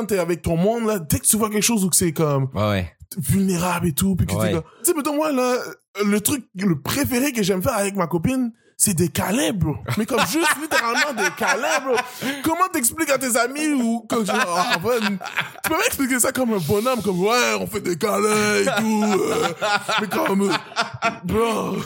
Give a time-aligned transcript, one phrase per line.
[0.00, 2.12] quand t'es avec ton monde, là, dès que tu vois quelque chose où que c'est
[2.12, 2.92] comme Ouais, ouais.
[3.16, 4.52] vulnérable et tout, puis que Ouais.
[4.52, 5.56] Tu sais, mettons, moi, là,
[6.04, 9.74] le truc, le préféré que j'aime faire avec ma copine, c'est des câlins, bro.
[9.96, 11.96] Mais comme juste littéralement des câlins, bro.
[12.44, 15.18] Comment t'expliques à tes amis ou que ah, tu peux même
[15.84, 19.02] expliquer ça comme un bonhomme, comme ouais, on fait des câlins et tout.
[19.04, 19.48] euh,
[20.00, 21.76] mais comme, euh, bro.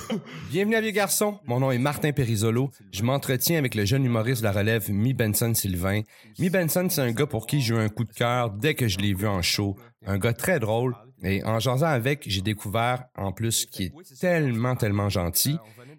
[0.50, 1.40] Bienvenue à Vieux Garçon.
[1.46, 2.70] Mon nom est Martin Perisolo.
[2.92, 6.02] Je m'entretiens avec le jeune humoriste de la relève, Mi Benson Sylvain.
[6.38, 8.86] Mi Benson, c'est un gars pour qui j'ai eu un coup de cœur dès que
[8.86, 9.76] je l'ai vu en show.
[10.06, 10.94] Un gars très drôle.
[11.24, 15.56] Et en jasant avec, j'ai découvert, en plus, qu'il est tellement, tellement gentil.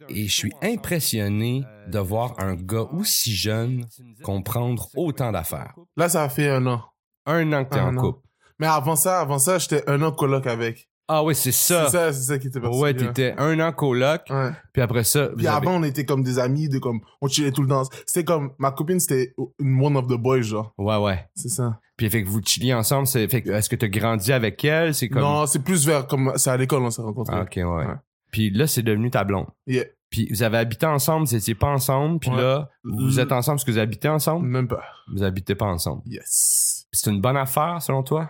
[0.09, 3.85] Et je suis impressionné de voir un gars aussi jeune
[4.23, 5.73] comprendre autant d'affaires.
[5.97, 6.81] Là, ça fait un an.
[7.25, 8.01] Un an que t'es en an.
[8.01, 8.27] couple.
[8.59, 10.89] Mais avant ça, avant ça, j'étais un an coloc avec.
[11.07, 11.85] Ah oui, c'est ça.
[11.85, 12.79] C'est ça, c'est ça qui était passé.
[12.79, 14.51] Ouais, t'étais un an coloc, Ouais.
[14.71, 15.27] puis après ça...
[15.35, 17.83] Puis avez- avant, on était comme des amis, de comme, on chillait tout le temps.
[18.05, 20.73] C'était comme, ma copine, c'était une one of the boys, genre.
[20.77, 21.27] Ouais, ouais.
[21.35, 21.79] C'est ça.
[21.97, 24.95] Puis fait que vous chilliez ensemble, c'est fait que est-ce que t'as grandi avec elle,
[24.95, 27.35] c'est comme Non, c'est plus vers, comme, c'est à l'école, on s'est rencontrés.
[27.37, 27.63] Ah, OK, ouais.
[27.63, 27.85] Ouais.
[28.33, 29.47] Puis là c'est devenu ta blonde.
[29.65, 29.85] Yeah.
[30.09, 32.41] Puis vous avez habité ensemble, vous étiez pas ensemble, puis Ouais.
[32.41, 34.83] là vous êtes ensemble parce que vous habitez ensemble, Même pas.
[35.13, 36.01] vous habitez pas ensemble.
[36.05, 36.85] Yes.
[36.91, 38.29] C'est une bonne affaire selon toi?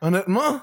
[0.00, 0.60] Honnêtement.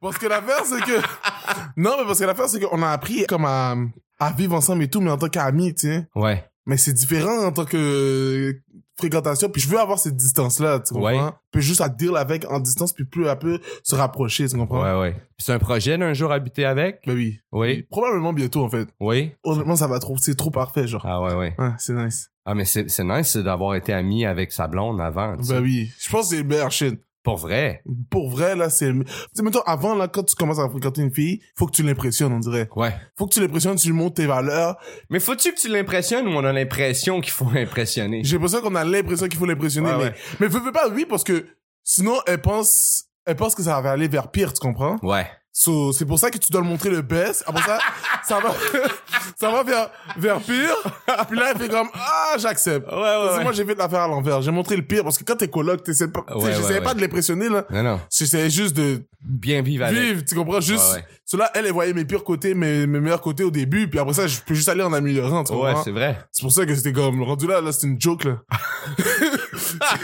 [0.00, 1.00] Parce que l'affaire, c'est que,
[1.76, 3.74] non, mais parce que l'affaire, c'est qu'on a appris comme à,
[4.20, 6.06] à vivre ensemble et tout, mais en tant qu'amis, tu sais.
[6.14, 6.48] Ouais.
[6.66, 8.54] Mais c'est différent en tant que
[8.98, 9.48] fréquentation.
[9.48, 11.26] Puis je veux avoir cette distance-là, tu comprends?
[11.26, 11.32] Ouais.
[11.50, 14.82] Puis juste à deal avec en distance, puis peu à peu se rapprocher, tu comprends?
[14.82, 15.12] Ouais, ouais.
[15.12, 17.00] Puis c'est un projet d'un jour habiter avec?
[17.06, 17.38] Ben oui.
[17.52, 17.82] Oui.
[17.90, 18.88] Probablement bientôt, en fait.
[19.00, 19.32] Oui.
[19.44, 21.06] Honnêtement, ça va trop, c'est trop parfait, genre.
[21.06, 21.54] Ah ouais, ouais.
[21.58, 22.30] Ouais, c'est nice.
[22.44, 25.36] Ah mais c'est c'est nice d'avoir été ami avec sa blonde avant.
[25.36, 25.52] tu sais.
[25.54, 25.90] Ben oui.
[25.98, 26.98] Je pense que c'est meilleur shit.
[27.28, 27.82] Pour vrai.
[28.10, 28.90] Pour vrai, là, c'est...
[28.90, 31.82] Tu sais, mettons, avant, là, quand tu commences à fréquenter une fille, faut que tu
[31.82, 32.68] l'impressionnes, on dirait.
[32.74, 32.94] Ouais.
[33.18, 34.76] Faut que tu l'impressionnes, tu lui montres tes valeurs.
[35.10, 38.22] Mais faut-tu que tu l'impressionnes ou on a l'impression qu'il faut impressionner?
[38.24, 40.04] J'ai l'impression qu'on a l'impression qu'il faut l'impressionner, Ouais, mais...
[40.04, 40.14] ouais.
[40.40, 41.46] Mais veux, veux pas, oui, parce que
[41.84, 43.04] sinon, elle pense...
[43.26, 44.96] Elle pense que ça va aller vers pire, tu comprends?
[45.02, 45.26] Ouais.
[45.60, 47.42] So, c'est pour ça que tu dois le montrer le best.
[47.44, 47.80] Après ça,
[48.28, 48.54] ça va,
[49.40, 50.72] ça va vers, vers pire.
[51.28, 52.86] Puis là, elle fait comme, ah, j'accepte.
[52.86, 54.40] Ouais, Parce que Moi, j'ai fait l'affaire à l'envers.
[54.40, 56.90] J'ai montré le pire parce que quand t'es coloc, t'essaies pas, Ouais, j'essayais ouais, pas
[56.90, 56.94] ouais.
[56.94, 57.64] de l'impressionner, là.
[57.70, 58.00] Non non.
[58.08, 59.98] J'essayais juste de Bien vivre avec.
[60.00, 60.60] vivre, tu comprends?
[60.60, 61.04] Juste, Ouais, ouais.
[61.24, 63.90] cela, elle, elle voyait mes pires côtés, mes, mes meilleurs côtés au début.
[63.90, 65.82] Puis après ça, je peux juste aller en améliorant, tu Ouais, comprends?
[65.82, 66.18] c'est vrai.
[66.30, 68.36] c'est pour ça que c'était comme, rendu là, là, c'est une joke, là.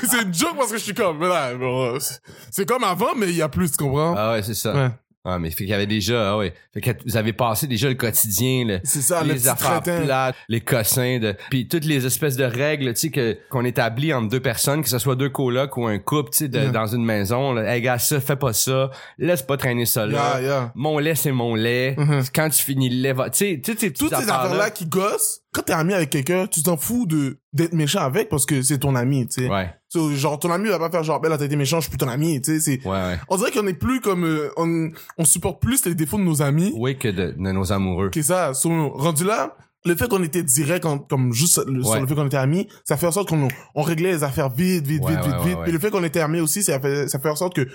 [0.08, 2.20] C'est- une joke parce que je suis comme, là, bon, c'est-
[2.50, 4.14] c'est comme avant, mais il y a plus, tu comprends?
[4.16, 4.92] Ah ouais, c'est ça.
[5.26, 6.52] Ah, mais fait qu'il y avait déjà, ah ouais.
[6.74, 10.34] Fait que vous avez passé déjà le quotidien, le, C'est ça, le les affaires plates,
[10.48, 14.28] les cossins, de, puis toutes les espèces de règles, tu sais, que, qu'on établit entre
[14.28, 16.70] deux personnes, que ce soit deux colocs ou un couple, tu sais, de- Yeah.
[16.70, 17.74] dans une maison, là.
[17.74, 18.90] Hey, gars, ça, fais pas ça.
[19.18, 20.34] Laisse pas traîner ça là.
[20.34, 20.72] Yeah, yeah.
[20.74, 21.94] Mon lait, c'est mon lait.
[21.96, 22.22] Mhm.
[22.34, 25.40] Quand tu finis le lait, va, tu sais, ces petites toutes ces affaires-là qui gossent,
[25.54, 28.78] quand t'es ami avec quelqu'un, tu t'en fous de d'être méchant avec parce que c'est
[28.78, 29.48] ton ami, tu sais.
[29.48, 31.82] Ouais, So, genre, ton ami va pas faire genre, ben là, t'as été méchant, je
[31.82, 32.60] suis plus ton ami, tu sais.
[32.60, 33.18] c'est- ouais, ouais.
[33.28, 36.42] On dirait qu'on est plus comme, euh, on, on supporte plus les défauts de nos
[36.42, 38.10] amis Oui, que de, de nos amoureux.
[38.10, 38.52] que ça.
[38.54, 39.56] So, rendu là,
[39.86, 42.66] le fait qu'on était direct, en- comme juste le- sur le fait qu'on était amis,
[42.84, 45.58] ça fait en sorte qu'on on réglait les affaires vite, vite, Ouais, vite, vite, vite.
[45.62, 47.68] Puis le fait qu'on était amis aussi, ça fait, ça fait en sorte que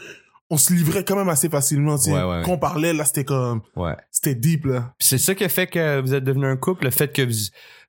[0.49, 2.11] on se livrait quand même assez facilement, tu sais.
[2.13, 2.41] Ouais, ouais.
[2.43, 3.95] Quand on parlait, là, c'était comme, Ouais.
[4.11, 4.93] c'était deep, là.
[4.97, 7.21] Puis c'est ça qui a fait que vous êtes devenu un couple, le fait que
[7.21, 7.33] vous,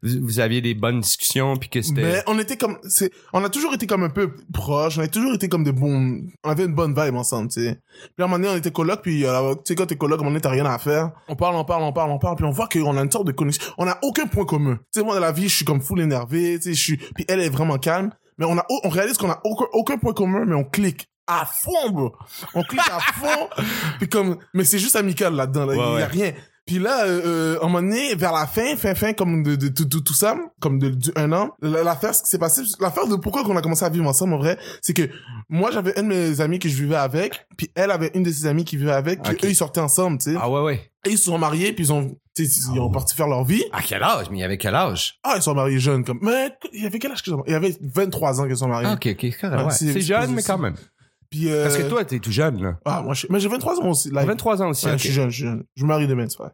[0.02, 3.42] vous, vous aviez des bonnes discussions puis que c'était Mais on était comme, c'est, on
[3.44, 6.50] a toujours été comme un peu proches, on a toujours été comme des bons, on
[6.50, 7.80] avait une bonne vibe ensemble, tu sais.
[7.98, 10.18] Puis à un moment donné, on était coloc, puis euh, tu sais, quand t'es coloc,
[10.18, 11.12] à un moment donné, t'as rien à faire.
[11.28, 13.26] On parle, on parle, on parle, on parle, puis on voit qu'on a une sorte
[13.26, 13.64] de connexion.
[13.78, 14.76] On a aucun point commun.
[14.92, 16.96] Tu sais, moi, dans la vie, je suis comme full énervé, tu sais, je suis,
[16.98, 18.10] puis elle est vraiment calme.
[18.38, 21.44] Mais on a, on réalise qu'on a aucun, aucun point commun, mais on clique à
[21.46, 22.12] fond, bro.
[22.54, 23.48] On clique à fond.
[23.98, 25.74] puis comme, mais c'est juste amical là-dedans, là.
[25.74, 26.04] Il Ouais, y a ouais.
[26.06, 26.32] rien.
[26.66, 29.56] Puis là, euh, euh, à un moment donné, vers la fin, fin, fin, comme de,
[29.56, 32.62] de, tout, tout, tout ça, comme de, un an, la- l'affaire, ce qui s'est passé,
[32.78, 35.10] l'affaire de pourquoi qu'on a commencé à vivre ensemble, en vrai, c'est que
[35.48, 38.30] moi, j'avais un de mes amis que je vivais avec, puis elle avait une de
[38.30, 40.38] ses amies qui vivait avec, puis eux, ils sortaient ensemble, tu sais.
[40.40, 40.92] Ah ouais ouais.
[41.06, 43.42] Et ils se sont mariés, puis ils ont, tu sais, ils ont parti faire leur
[43.42, 43.64] vie.
[43.72, 44.26] À quel âge?
[44.30, 45.18] Mais il y avait quel âge?
[45.24, 47.50] Ah, ils sont mariés jeunes, comme, mais, il y avait quel âge qu'ils sont mariés?
[47.50, 48.88] Il y avait 23 ans qu'ils sont mariés.
[48.88, 49.34] Ah, ok, ok,
[49.72, 50.00] c'est Ouais, ouais.
[50.02, 50.76] jeune, mais quand même.
[51.30, 52.78] Puis, euh, Parce que toi, t'es tout jeune, là.
[52.84, 54.24] ah, moi, je, mais j'ai 23 ans aussi, là.
[54.24, 54.98] 23 ans aussi, Ouais, ok.
[54.98, 55.62] je suis jeune, je suis jeune.
[55.76, 56.50] Je me marie demain, c'est vrai.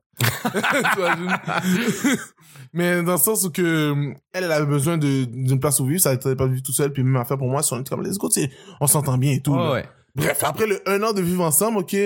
[0.95, 2.17] T'imagines?
[2.73, 3.95] Mais dans le sens où que
[4.33, 7.03] elle, elle avait besoin d'une place où vivre, ça n'était pas vivre tout seul, puis
[7.03, 9.41] même affaire pour moi, on était comme les autres, tu sais, on s'entend bien et
[9.41, 9.55] tout.
[9.55, 9.85] Ouais.
[10.15, 11.97] Bref, après le un an de vivre ensemble, ok,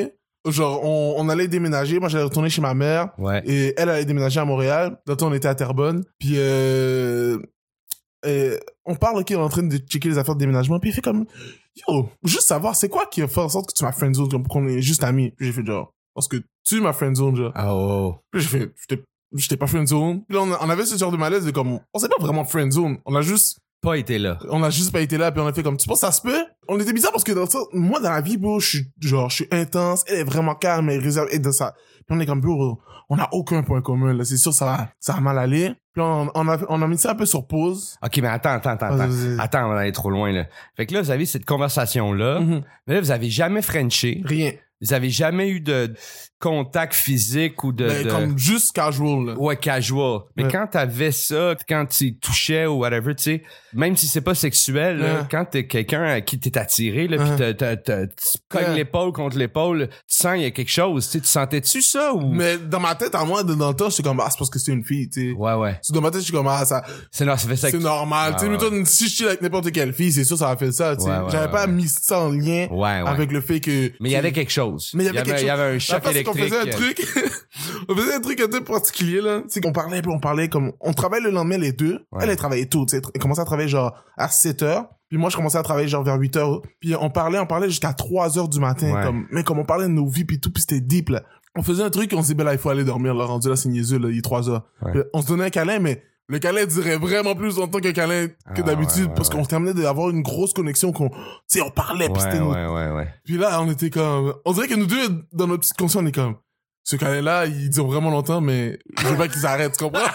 [0.48, 3.42] genre on, on allait déménager, moi j'allais retourner chez ma mère, Ouais.
[3.46, 4.98] et elle allait déménager à Montréal.
[5.06, 7.38] D'autant on était à Terrebonne, puis euh,
[8.26, 10.92] euh, on parle, on est en train de checker les affaires de déménagement, puis il
[10.92, 11.26] fait comme,
[11.88, 14.46] yo, juste savoir, c'est quoi qui a fait en sorte que tu m'as friendzone, comme
[14.46, 15.30] qu'on est juste amis?
[15.36, 17.52] Puis j'ai fait genre, parce que tu m'as friendzone, genre.
[17.54, 18.16] Ah, oh.
[18.30, 19.02] Puis j'ai fait, j'étais,
[19.34, 20.22] j'étais pas friendzone.
[20.26, 22.44] Puis là, on, on avait ce genre de malaise de comme, on s'est pas vraiment
[22.44, 22.98] friendzone.
[23.06, 24.38] On a juste, Pas été là.
[24.50, 26.20] on a juste pas été là, puis on a fait comme, tu penses ça se
[26.20, 26.44] peut?
[26.70, 29.28] On était bizarre parce que dans ça, moi, dans la vie, bro, je suis, genre,
[29.28, 31.74] je suis intense, elle est vraiment calme, elle est réservée, et de ça.
[32.06, 34.24] Puis on est comme, bro, on a aucun point commun, là.
[34.24, 35.74] C'est sûr, ça va, ça va mal aller.
[35.92, 37.96] Puis on, on a, on a mis ça un peu sur pause.
[38.04, 39.38] OK, mais attends, attends, attends, attends.
[39.40, 40.46] Attends, on va aller trop loin, là.
[40.76, 42.38] Fait que là, vous avez cette conversation-là.
[42.38, 42.62] Mhm.
[42.86, 44.22] Mais là, vous avez jamais Frenché.
[44.24, 44.52] Rien.
[44.80, 45.92] Vous avez jamais eu de
[46.40, 47.86] contact physique ou de...
[47.86, 49.34] Ben, de- comme juste casual, là.
[49.38, 50.20] Ouais, casual.
[50.36, 50.48] Mais Ouais.
[50.50, 53.42] quand t'avais ça, quand tu touchais ou whatever, tu sais,
[53.74, 57.24] même si c'est pas sexuel, là, quand t'es quelqu'un à qui t'es attiré, là, Ouais.
[57.30, 58.14] pis t'as- t'as- t'as- tu
[58.48, 58.74] cognes Ouais.
[58.76, 62.14] l'épaule contre l'épaule, tu sens il y a quelque chose, tu sais, tu sentais-tu ça
[62.14, 62.32] ou...
[62.32, 64.58] Mais dans ma tête, à moi, dans le temps, j'étais comme, ah, c'est parce que
[64.58, 65.36] c'est une fille, tu sais.
[65.36, 65.78] Ouais, ouais.
[65.90, 67.68] Dans ma tête, je suis comme, ah, ça, C'est fait ça.
[67.70, 68.32] c'est que- normal.
[68.32, 68.70] Ah, tu sais, mais ouais.
[68.70, 71.02] toi, si je chill avec n'importe quelle fille, c'est sûr, ça va faire ça, tu
[71.04, 71.10] sais.
[71.30, 71.72] J'avais ouais, pas ouais.
[71.72, 73.02] mis ça en lien Ouais, ouais.
[73.08, 73.92] avec le fait que.
[74.00, 74.90] Mais il y avait quelque chose.
[74.94, 75.42] Mais il y avait quelque chose.
[75.42, 77.06] Il y avait un choc c'est qu'on faisait un truc,
[77.88, 79.42] on faisait un truc un peu particulier, là.
[79.48, 81.94] C'est qu'on parlait, puis on parlait comme, on travaillait le lendemain les deux.
[82.12, 82.20] Ouais.
[82.22, 83.02] Elle, elle travaillait tôt, tu sais.
[83.14, 84.86] Elle commençait à travailler genre à 7 heures.
[85.08, 86.62] Puis moi, je commençais à travailler genre vers 8 heures.
[86.80, 89.04] Puis on parlait, on parlait jusqu'à 3 heures du matin, Ouais.
[89.04, 91.22] comme, mais comme on parlait de nos vies puis tout, puis c'était deep, là.
[91.56, 93.24] On faisait un truc, on se dit, ben là, il faut aller dormir, là.
[93.24, 94.62] Rendu là, c'est niaiseux, là, il est 3 heures.
[94.82, 94.92] Ouais.
[94.92, 98.28] Puis on se donnait un câlin, mais le câlin durait vraiment plus longtemps qu'un câlin
[98.28, 101.16] que Ah, d'habitude, parce qu'on terminait d'avoir une grosse connexion qu'on, tu
[101.48, 103.08] sais, on parlait, puis c'était nos ouais, ouais, ouais.
[103.24, 104.34] puis là, on était comme...
[104.44, 106.36] On dirait que nous deux, dans notre petite conscience, on est comme...
[106.84, 110.00] Ce câlin-là, il dure vraiment longtemps, mais je veux pas qu'ils arrêtent, tu comprends?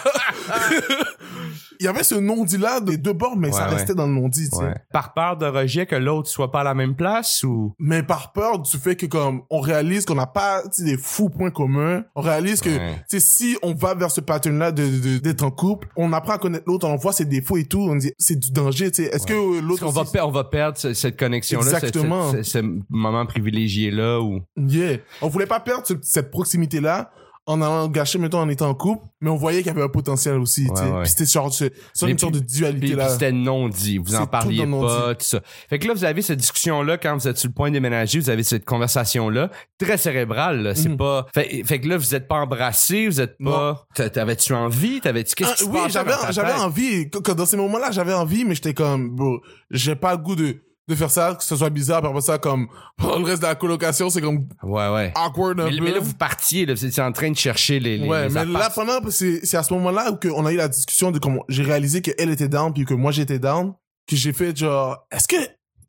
[1.80, 4.48] il y avait ce non-dit-là des deux bords, mais ça Ouais, restait dans le non-dit,
[4.50, 4.62] tu sais.
[4.64, 4.74] Ouais.
[4.92, 7.74] Par peur de rejet que l'autre soit pas à la même place ou...
[7.78, 10.96] Mais par peur du fait que, comme, on réalise qu'on n'a pas, tu sais, des
[10.98, 12.04] fous points communs.
[12.14, 12.94] On réalise que, Ouais.
[13.08, 16.34] tu sais, si on va vers ce pattern-là de, de- d'être en couple, on apprend
[16.34, 19.02] à connaître l'autre, on voit ses défauts et tout, on dit, c'est du danger, tu
[19.04, 19.10] sais.
[19.14, 22.32] Est-ce que l'autre qu'on va, aussi- on va perdre ce- cette connexion-là, ce- Exactement.
[22.32, 24.40] ce, ce- ce moment privilégié-là où...
[24.56, 24.98] Yeah.
[25.22, 27.10] On voulait pas perdre ce- cette proximité-là
[27.48, 29.88] en allant gâcher, mettons, en étant en couple, mais on voyait qu'il y avait un
[29.88, 30.90] potentiel aussi, Ouais, tu sais.
[30.90, 31.00] ouais.
[31.02, 31.72] Puis c'était genre, c'est
[32.02, 33.08] une sorte de dualité, puis là.
[33.08, 35.40] c'était non dit, vous en parliez pas, tout ça.
[35.70, 38.18] Fait que là, vous avez cette discussion-là quand vous êtes sur le point de déménager,
[38.18, 40.74] vous avez cette conversation-là, très cérébrale, là.
[40.74, 40.96] C'est Mhm.
[40.96, 41.26] pas.
[41.34, 43.86] Fait, fait que là, vous êtes pas embrassés, vous êtes pas.
[43.94, 45.00] T'a- T'avais-tu envie?
[45.00, 47.06] T'avais-tu qu'est-ce Ah, qui se oui, j'avais, envie.
[47.36, 49.40] Dans ces moments-là, j'avais envie, mais j'étais comme, bro,
[49.70, 50.56] j'ai pas le goût de,
[50.88, 53.54] de faire ça, que ce soit bizarre, après ça, comme, pendant le reste de la
[53.56, 55.12] colocation, c'est comme Ouais, ouais.
[55.16, 55.84] awkward un Mais, peu.
[55.84, 57.98] mais là, vous partiez, là, vous étiez en train de chercher les.
[57.98, 60.52] les ouais, les mais là, pendant, c'est, c'est à ce moment-là où que on a
[60.52, 63.74] eu la discussion de comment j'ai réalisé qu'elle était down puis que moi j'étais down,
[64.08, 65.36] que j'ai fait genre, est-ce que,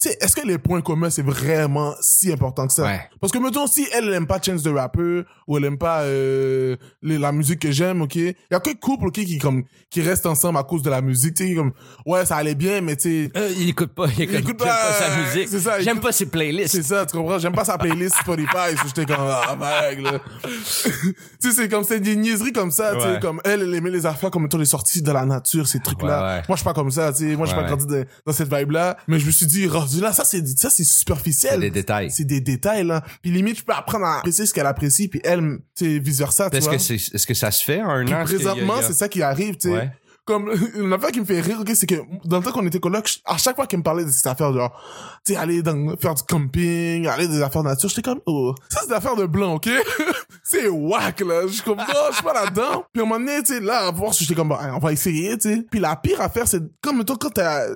[0.05, 2.83] est-ce que les points communs c'est vraiment si important que ça?
[2.83, 3.01] Ouais.
[3.19, 6.01] Parce que mettons, si elle, elle aime pas Chance the Rapper, ou elle aime pas
[6.01, 8.15] euh, les- la musique que j'aime, ok?
[8.15, 11.01] Il y a que couple, ok, qui, comme, qui restent ensemble à cause de la
[11.01, 11.71] musique, tu sais, comme,
[12.05, 14.93] ouais, ça allait bien, mais tu sais, Euh, il écoute pas, il écoute, pas, pas
[14.93, 15.47] sa musique.
[15.49, 16.75] c'est ça, J'aime pas ses playlists.
[16.75, 17.39] c'est ça, tu comprends?
[17.39, 20.19] J'aime pas sa playlist Spotify, j'étais comme, ah, mec, là.
[20.83, 20.91] tu
[21.39, 24.05] sais, c'est comme, c'est des niaiseries comme ça, tu sais, comme, elle, elle aimait les
[24.05, 26.21] affaires comme étant les sorties de la nature, ces trucs-là.
[26.21, 26.43] Ouais.
[26.47, 27.85] Moi, je suis pas comme ça, tu sais, moi, je suis pas grandi
[28.25, 31.53] dans cette vibe-là, mais je me suis dit, rendu là, ça, c'est, ça, c'est superficiel.
[31.53, 32.11] C'est des détails.
[32.11, 33.03] C'est des détails, là.
[33.21, 36.19] Puis limite, je peux apprendre à apprécier ce qu'elle apprécie, puis elle, tu sais, vice
[36.19, 38.23] versa, tu Est-ce que c'est, est-ce que ça se fait un Puis an?
[38.23, 39.73] Présentement, a- c'est ça qui arrive, tu sais.
[39.73, 39.91] Ouais.
[40.25, 41.95] Comme, une affaire qui me fait rire, ok, c'est que
[42.25, 44.51] dans le temps qu'on était coloc, à chaque fois qu'elle me parlait de cette affaire,
[44.51, 44.77] genre,
[45.25, 48.53] tu sais, aller dans, faire du camping, aller des affaires de nature, j'étais comme, oh,
[48.69, 49.69] ça c'est des affaires de blanc, ok?
[50.43, 51.43] c'est whack, là.
[51.47, 52.83] Je suis comme, non, je suis pas là-dedans.
[52.91, 54.79] Puis à un moment donné, tu sais, là, à voir si j'étais comme, bah, on
[54.79, 55.65] va essayer, tu sais.
[55.71, 57.29] Puis la pire affaire, c'est, comme, toi, quand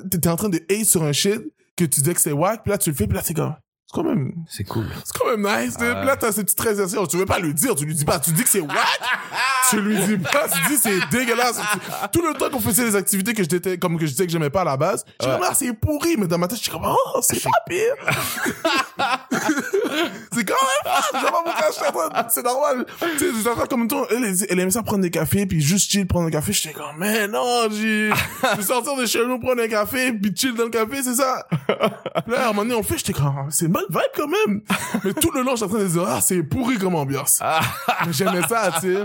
[0.09, 1.41] t'étais en train de hate sur un shit,
[1.77, 3.55] que tu disais que c'est whack, puis là, tu le fais, puis là, c'est comme,
[3.87, 4.85] c'est quand même, C'est cool.
[5.03, 5.75] c'est quand même nice.
[5.79, 5.93] Ouais.
[5.95, 7.05] Puis là, t'as ces petites réalisations.
[7.07, 8.19] Tu veux pas lui dire, tu lui dis pas.
[8.19, 8.77] Tu dis que c'est whack.
[9.69, 11.59] tu lui dis pas, tu dis c'est dégueulasse.
[12.13, 14.49] Tout le temps qu'on faisait les activités que j'étais, comme que je disais que j'aimais
[14.49, 15.33] pas à la base, je Ouais.
[15.33, 16.15] comme, ah, c'est pourri.
[16.17, 17.95] Mais dans ma tête, je suis comme, oh, c'est pas pire.
[20.33, 21.01] c'est quand même pas.
[21.11, 22.85] Je sais train de- C'est normal.
[22.99, 25.91] Tu sais, des affaires comme toi, elle, elle aimait ça prendre des cafés, puis juste
[25.91, 26.53] chill, prendre un café.
[26.53, 28.11] J'étais comme, mais non, j'ai,
[28.57, 31.45] je sortir de chez nous, prendre un café, puis chill dans le café, c'est ça?
[32.27, 34.27] Là, à un moment donné, on fait, j'étais comme, Ah, c'est une bonne vibe quand
[34.27, 34.61] même.
[35.03, 37.39] Mais tout le long, j'étais en train de dire, ah, c'est pourri comme ambiance.
[38.05, 39.01] Mais j'aimais ça, tu sais.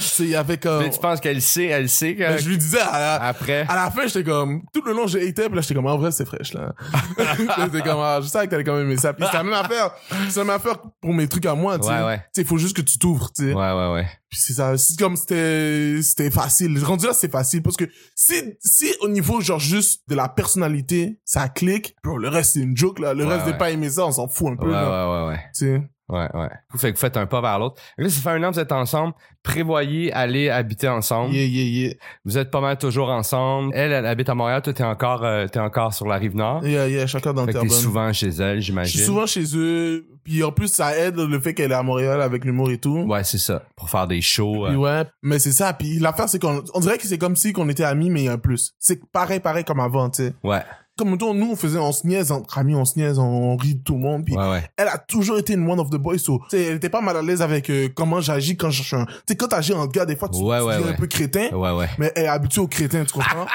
[0.00, 0.82] Sais, y avait comme...
[0.82, 2.20] Mais tu penses qu'elle sait, elle sait que...
[2.22, 3.66] Mais je lui disais, à la, Après?
[3.68, 5.96] à la fin, j'étais comme, tout le long, j'ai été, puis là, j'étais comme, en
[5.96, 6.72] vrai, c'est fraîche, là.
[7.58, 9.12] j'étais comme, ah, je savais que t'allais quand même ça.
[9.12, 9.90] Puis c'est la même affaire.
[10.28, 11.90] C'est la même affaire pour mes trucs à moi, tu sais.
[11.92, 12.16] Ouais, ouais.
[12.18, 13.52] Tu sais, il faut juste que tu t'ouvres, tu sais.
[13.54, 14.06] Ouais, ouais, ouais.
[14.28, 16.82] Puis c'est ça, c'est comme c'était c'était facile.
[16.84, 17.84] Rendu là, c'est facile parce que
[18.14, 22.60] si si au niveau genre juste de la personnalité, ça clique, bro, le reste c'est
[22.60, 24.66] une joke là, le Ouais, reste de pas aimer ça, on s'en fout un peu
[24.66, 25.08] Ouais, là.
[25.08, 25.40] ouais, ouais, ouais.
[25.54, 25.82] Tu sais.
[26.10, 26.48] Ouais, ouais.
[26.72, 27.80] Vous fait que vous faites un pas vers l'autre.
[27.96, 29.14] Là, ça fait un an que vous êtes ensemble.
[29.42, 31.32] Prévoyez aller habiter ensemble.
[31.34, 31.94] Yeah yeah yeah.
[32.24, 33.72] Vous êtes pas mal toujours ensemble.
[33.74, 34.60] Elle, elle habite à Montréal.
[34.62, 36.66] Toi, t'es encore, euh, t'es encore sur la rive nord.
[36.66, 38.96] Yeah yeah, chacun dans le t'es souvent chez elle, Je j'imagine.
[38.96, 42.20] suis souvent chez eux, puis en plus ça aide le fait qu'elle est à Montréal
[42.20, 42.98] avec l'humour et tout.
[43.08, 43.62] Ouais, c'est ça.
[43.76, 44.66] Pour faire des shows.
[44.66, 45.72] Puis euh, ouais, mais c'est ça.
[45.72, 48.24] Puis l'affaire c'est qu'on on dirait que c'est comme si qu'on était amis mais il
[48.26, 48.74] y a un plus.
[48.78, 50.34] C'est pareil pareil comme avant, tu sais.
[50.44, 50.62] ouais.
[51.00, 53.74] Comme mettons, nous, on faisait, on se niaise entre amis, on se niaise, on, rit
[53.76, 54.24] de tout le monde.
[54.24, 54.64] Puis Ouais, ouais.
[54.76, 56.18] elle a toujours été une one of the boys.
[56.18, 58.82] So, tu sais, elle était pas mal à l'aise avec euh, comment j'agis quand je
[58.82, 59.06] suis un...
[59.06, 61.48] Tu sais, quand t'agis en gars, des fois, tu, Ouais, tu deviens un peu crétin.
[61.52, 61.88] Ouais, ouais.
[61.98, 63.46] Mais elle est habituée au crétin, tu comprends?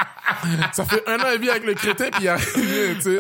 [0.74, 3.02] ça fait un an elle vit avec le crétin, puis il y a rien, tu
[3.02, 3.18] sais.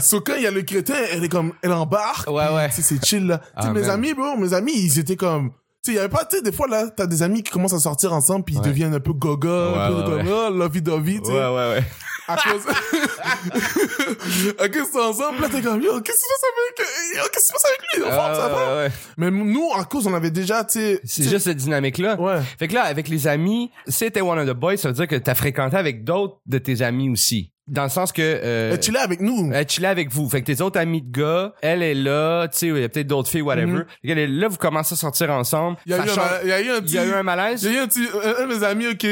[0.00, 2.28] So, quand il y a le crétin, elle est comme, elle embarque.
[2.30, 2.68] Ouais, puis, ouais.
[2.70, 3.38] Tu sais, c'est chill, là.
[3.38, 5.50] Tu sais, Ah, mes amis, bro, mes amis, ils étaient comme,
[5.84, 7.72] tu sais, y avait pas, tu sais, des fois, là, t'as des amis qui commencent
[7.74, 8.66] à sortir ensemble, puis ils Ouais.
[8.66, 11.32] deviennent un peu gaga, Ouais, un peu ouais, comme, oh, lovey-dovey, tu sais.
[11.32, 11.84] Ouais, ouais, ouais.
[12.28, 12.62] À cause,
[14.58, 17.52] à cause ensemble, là, t'es comme, yo, qu'est-ce qui se passe avec, qu'est-ce qui se
[17.52, 18.02] passe avec lui?
[18.04, 18.58] Enfin, ça va?
[18.68, 18.90] Ah, ouais.
[19.16, 22.20] Mais nous, à cause, on avait déjà, tu sais, C'est juste cette dynamique-là.
[22.20, 22.40] Ouais.
[22.58, 25.08] Fait que là, avec les amis, si t'es one of the boys, ça veut dire
[25.08, 27.50] que t'as fréquenté avec d'autres de tes amis aussi.
[27.68, 28.20] Dans le sens que...
[28.22, 29.50] Euh, Elle chillait avec nous.
[29.54, 30.28] elle chillait avec vous.
[30.28, 32.88] Fait que tes autres amis de gars, elle est là, tu sais, il y a
[32.88, 33.84] peut-être d'autres filles, whatever.
[34.04, 35.76] Fait que Là, vous commencez à sortir ensemble.
[35.86, 37.02] Il y a Ça eu un, change- il y a eu un Il y a
[37.02, 37.62] petit- eu un malaise?
[37.62, 38.06] J'ai eu un petit,
[38.40, 39.06] un, de mes amis, ok,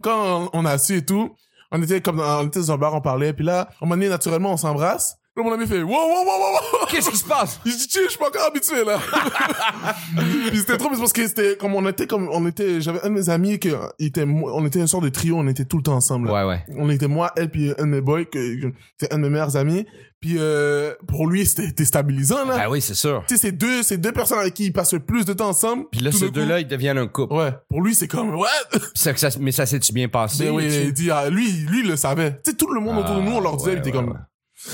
[0.00, 1.34] quand on a su et tout,
[1.70, 3.86] on était comme dans, on était dans un bar, on parlait, puis là, à un
[3.86, 5.18] moment naturellement, on s'embrasse.
[5.38, 6.86] Là, mon ami fait, wow, wow, wow, wow, wow.
[6.90, 7.60] Qu'est-ce qui se passe?
[7.64, 8.98] Je suis pas encore habitué, là.
[10.48, 13.00] puis c'était trop, mais c'est parce que c'était, comme on était, comme, on était, j'avais
[13.04, 13.68] un de mes amis que,
[14.00, 16.44] il était, on était une sorte de trio, on était tout le temps ensemble, là.
[16.44, 16.64] Ouais, ouais.
[16.76, 19.56] On était moi, elle, puis un de mes boys, que, c'était un de mes meilleurs
[19.56, 19.86] amis.
[20.20, 22.56] Puis, euh, pour lui, c'était déstabilisant, là.
[22.56, 23.22] Ben oui, c'est sûr.
[23.28, 25.50] Tu sais, c'est deux, c'est deux personnes avec qui il passe le plus de temps
[25.50, 25.84] ensemble.
[25.92, 27.34] Puis là, ces deux-là, ils deviennent un couple.
[27.34, 27.52] Ouais.
[27.68, 28.48] Pour lui, c'est comme, ouais.
[28.94, 30.46] Ça- ça- mais ça s'est-tu bien passé?
[30.46, 30.84] Mais oui, tu sais?
[30.86, 32.32] il dit, ah, lui, lui, il le savait.
[32.42, 34.04] Tu sais, tout le monde autour de nous, on leur disait, Ah, il était ouais,
[34.04, 34.16] comme, Ouais,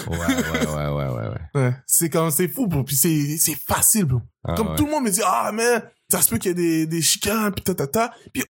[0.09, 1.39] ouais, ouais, ouais, ouais, ouais.
[1.55, 1.75] ouais.
[1.87, 2.85] C'est comme, c'est fou, bro.
[2.85, 4.21] Puis c'est, c'est facile, bro.
[4.45, 4.77] Ah, comme ouais.
[4.77, 5.83] tout le monde me dit, ah, mais,
[6.17, 7.53] ça se peut qu'il y ait des, des chicanes.
[7.53, 7.77] Puis, tu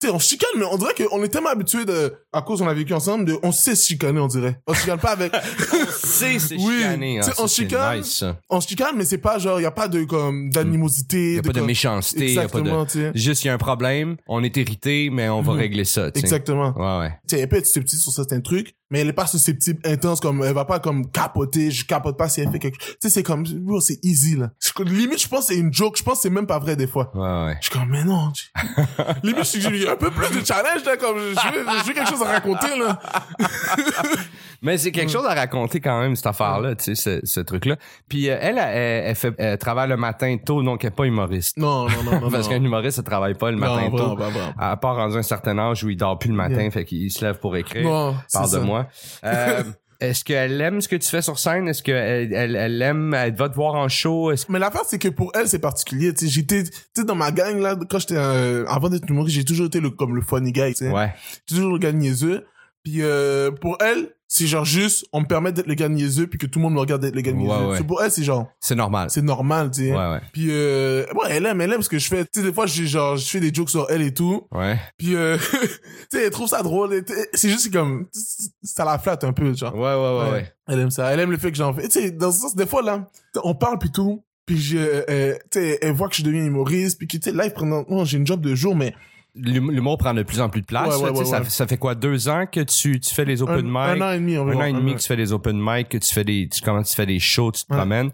[0.02, 2.74] sais, on chicane, mais on dirait qu'on est tellement habitués de, à cause on a
[2.74, 4.60] vécu ensemble, de, on sait se chicaner, on dirait.
[4.66, 5.32] On se chicane pas avec,
[6.04, 6.76] C'est, c'est Oui.
[6.78, 7.18] chicané.
[7.18, 9.64] Tu sais, hein, on c'est chicane, nice, on se chicane, mais c'est pas genre, y
[9.66, 11.34] a pas de, comme, d'animosité.
[11.34, 12.64] Y a pas de comme- méchanceté, y a pas de...
[12.68, 13.12] Exactement, tu sais.
[13.14, 15.58] Juste, y a un problème, on est irrité, mais on va Mhm.
[15.58, 16.26] régler ça, tu sais.
[16.26, 16.72] Exactement.
[16.76, 17.10] Ouais, ouais.
[17.28, 20.20] Tu sais, elle peut être susceptible sur certains trucs, mais elle est pas susceptible intense
[20.20, 22.92] comme, elle va pas comme capoter, je capote pas si elle fait quelque chose.
[23.00, 23.44] Tu sais, c'est comme,
[23.80, 24.50] c'est easy, là.
[24.84, 27.10] Limite, je pense c'est une joke, je pense c'est même pas vrai des fois.
[27.14, 27.53] Ouais, ouais.
[27.60, 28.30] Je suis comme, mais non.
[28.32, 28.46] tu-
[29.22, 32.08] limite, je suis un peu plus de challenge, là, comme, je veux, je veux quelque
[32.10, 32.98] chose à raconter, là.
[34.62, 37.76] Mais c'est quelque chose à raconter quand même, cette affaire-là, tu sais, ce, ce truc-là.
[38.08, 41.04] Puis euh, elle, elle, elle fait elle travaille le matin tôt, donc elle est pas
[41.04, 41.58] humoriste.
[41.58, 42.30] Non, non, non, non.
[42.32, 44.16] Parce qu'un humoriste, elle travaille pas le matin tôt.
[44.58, 46.70] À part rendu un certain âge où il dort plus le matin, Yeah.
[46.70, 47.82] fait qu'il se lève pour écrire.
[47.84, 48.60] Non, Parle de ça.
[48.60, 48.86] moi.
[49.24, 49.62] Euh,
[50.00, 51.68] Est-ce qu'elle aime ce que tu fais sur scène?
[51.68, 54.32] Est-ce qu'elle elle, elle aime, elle va te voir en show?
[54.48, 56.12] Mais l'affaire, c'est que pour elle, c'est particulier.
[56.20, 59.66] J'étais, tu sais, dans ma gang, là, quand j'étais, euh, avant d'être humoriste, j'ai toujours
[59.66, 60.90] été le, comme le funny guy, tu sais.
[60.90, 61.12] Ouais.
[61.46, 62.44] J'ai toujours le gars niaiseux.
[62.82, 66.40] Puis, euh, pour elle, c'est genre juste, on me permet d'être le gars niaiseux, puis
[66.40, 67.66] que tout le monde me regarde d'être le gars Ouais, niaiseux.
[67.68, 67.76] ouais.
[67.76, 69.08] C'est pour elle, c'est genre, C'est normal.
[69.08, 69.92] c'est normal, tu sais.
[69.92, 70.20] Ouais, ouais.
[70.32, 72.66] Puis, euh, ouais, elle aime, elle aime, parce que je fais, tu sais, des fois,
[72.66, 74.48] j'ai genre, je fais des jokes sur elle et tout.
[74.50, 74.76] Ouais.
[74.98, 75.68] Puis, euh, tu
[76.18, 77.04] sais, elle trouve ça drôle.
[77.32, 78.08] C'est juste comme,
[78.64, 79.72] ça la flatte un peu, genre.
[79.76, 80.52] Ouais, ouais, ouais, ouais.
[80.66, 81.12] Elle aime ça.
[81.12, 81.84] Elle aime le fait que j'en fais.
[81.88, 83.08] Tu sais, dans ce sens, des fois, là,
[83.44, 84.24] on parle puis tout.
[84.46, 86.98] Puis, je, euh, tu sais, elle voit que je deviens humoriste.
[86.98, 88.94] Puis, que, tu sais, là, présentement, j'ai une job de jour, mais
[89.36, 90.86] L'humour prend de plus en plus de place.
[90.96, 93.24] Ouais, ouais, tu sais, ouais, ça, ça fait quoi, deux ans que tu, tu fais
[93.24, 93.76] les un, open mic?
[93.76, 94.60] un an et demi, un environ.
[94.60, 96.82] an et demi que tu fais des open mic, que tu fais des, tu, comment
[96.82, 98.10] tu fais des shows, tu te promènes.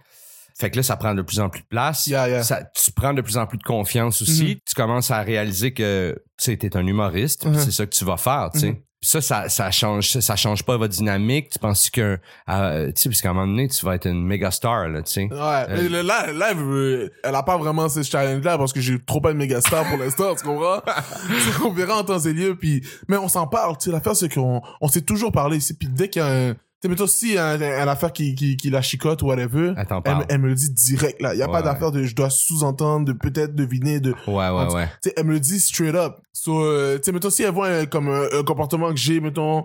[0.58, 2.06] Fait que là, ça prend de plus en plus de place.
[2.06, 2.42] Yeah, yeah.
[2.42, 4.44] Ça, tu prends de plus en plus de confiance aussi.
[4.44, 4.54] Mhm.
[4.66, 7.54] Tu commences à réaliser que, tu t'es un humoriste, Mhm.
[7.54, 8.82] c'est ça que tu vas faire, tu sais.
[9.02, 11.49] Ça, ça, ça change, ça, ça change pas votre dynamique.
[11.49, 12.19] Tu penses que,
[12.50, 15.02] euh, tu sais, parce qu'à un moment donné, tu vas être une méga star, là,
[15.02, 15.23] tu sais.
[15.33, 18.99] Ouais, mais le- là, là, elle, elle a pas vraiment ce challenge-là parce que j'ai
[19.02, 20.83] trop pas de méga star pour l'instant, tu comprends?
[21.64, 24.28] on verra en temps et lieu, puis, mais on s'en parle, tu sais, l'affaire, c'est
[24.28, 27.37] qu'on, on s'est toujours parlé ici, puis dès qu'il y a un, sais, mettons, si
[27.38, 30.54] un, un affaire qui, qui, qui la chicote ou whatever, Elle elle, elle me le
[30.54, 31.34] dit direct, là.
[31.34, 34.49] Il y a Ouais, pas d'affaire de je dois sous-entendre, de peut-être deviner, de, Ouais,
[34.49, 34.87] ouais, ouais.
[35.02, 36.16] tu sais, elle me le dit straight up.
[36.32, 39.20] So, euh, tu sais, mettons, si elle voit un, comme un, un comportement que j'ai,
[39.20, 39.64] mettons,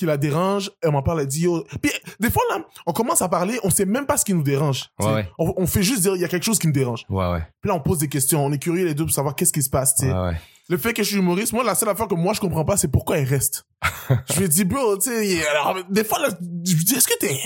[0.00, 1.64] qui la dérange, elle m'en parle, elle dit, yo.
[1.80, 4.42] Puis, des fois, là, on commence à parler, on sait même pas ce qui nous
[4.42, 4.86] dérange.
[4.98, 5.28] Ouais, ouais.
[5.38, 7.04] On, on fait juste dire, il y a quelque chose qui me dérange.
[7.08, 7.42] Ouais, ouais.
[7.60, 9.62] Puis là, on pose des questions, on est curieux les deux pour savoir qu'est-ce qui
[9.62, 9.94] se passe.
[10.00, 10.36] Ouais, ouais.
[10.68, 12.76] Le fait que je suis humoriste, moi, la seule affaire que moi, je comprends pas,
[12.76, 13.66] c'est pourquoi elle reste.
[14.32, 17.18] je lui dis, bro, tu sais, alors, des fois, là, je lui dis, est-ce que
[17.18, 17.38] t'es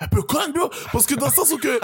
[0.00, 0.70] un peu conne, bro?
[0.92, 1.80] Parce que dans le sens où que,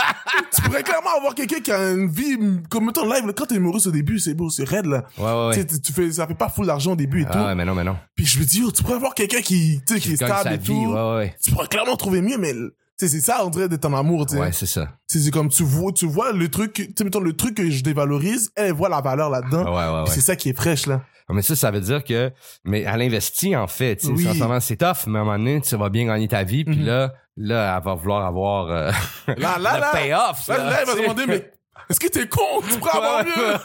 [0.55, 2.37] tu pourrais clairement avoir quelqu'un qui a une vie,
[2.71, 5.05] comme mettons, live, quand t'es humoriste au début, c'est beau, c'est raide, là.
[5.19, 5.65] Ouais, ouais, ouais.
[5.67, 7.31] Tu sais, tu- fais, ça fait pas full d'argent au début et tout.
[7.35, 7.97] Ah ouais, mais non, mais non.
[8.15, 10.29] Puis je me dis, yo, tu pourrais avoir quelqu'un qui, tu sais, qui est Gagne
[10.31, 10.93] stable et vie, tout.
[10.93, 11.37] ouais, ouais.
[11.43, 12.55] Tu pourrais clairement trouver mieux, mais,
[12.97, 14.41] c'est ça, on dirait d'être en amour, tu sais.
[14.41, 14.89] Ouais, c'est ça.
[15.09, 17.83] C'est comme, tu vois, tu vois le truc, tu sais, mettons, le truc que je
[17.83, 19.65] dévalorise, elle voit la valeur là-dedans.
[19.65, 20.15] Ouais, ouais, Puis ouais.
[20.15, 21.03] C'est ça qui est fraîche, là.
[21.31, 22.31] Mais ça, ça veut dire que,
[22.65, 23.97] mais elle investit, en fait.
[23.97, 24.29] Tu Oui.
[24.61, 26.85] c'est tough, mais à un moment donné, tu vas bien gagner ta vie, puis Mhm.
[26.87, 28.91] là, là, elle va vouloir avoir, euh,
[29.29, 29.91] Là, là, le là.
[29.93, 30.47] payoff.
[30.49, 31.51] Là, là, elle va demander, mais
[31.91, 32.41] Est-ce que t'es con?
[32.69, 33.59] Tu pourrais avoir mieux!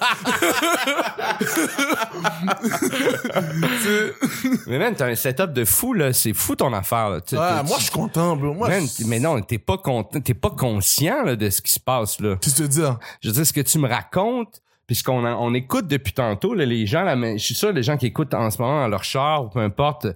[4.67, 6.13] Mais man, t'as un setup de fou, là.
[6.13, 7.21] C'est fou ton affaire, là.
[7.21, 8.53] Tu- tu- moi, je suis content, bro.
[8.53, 11.71] Moi, Man, je- mais non, t'es pas content, t'es pas conscient là, de ce qui
[11.71, 12.35] se passe là.
[12.41, 12.97] Tu veux dire?
[13.21, 16.65] Je veux dire, ce que tu me racontes, puisqu'on en- on écoute depuis tantôt, là,
[16.65, 18.87] les gens, là, mais je suis sûr, les gens qui écoutent en ce moment dans
[18.87, 20.13] leur char ou peu importe euh,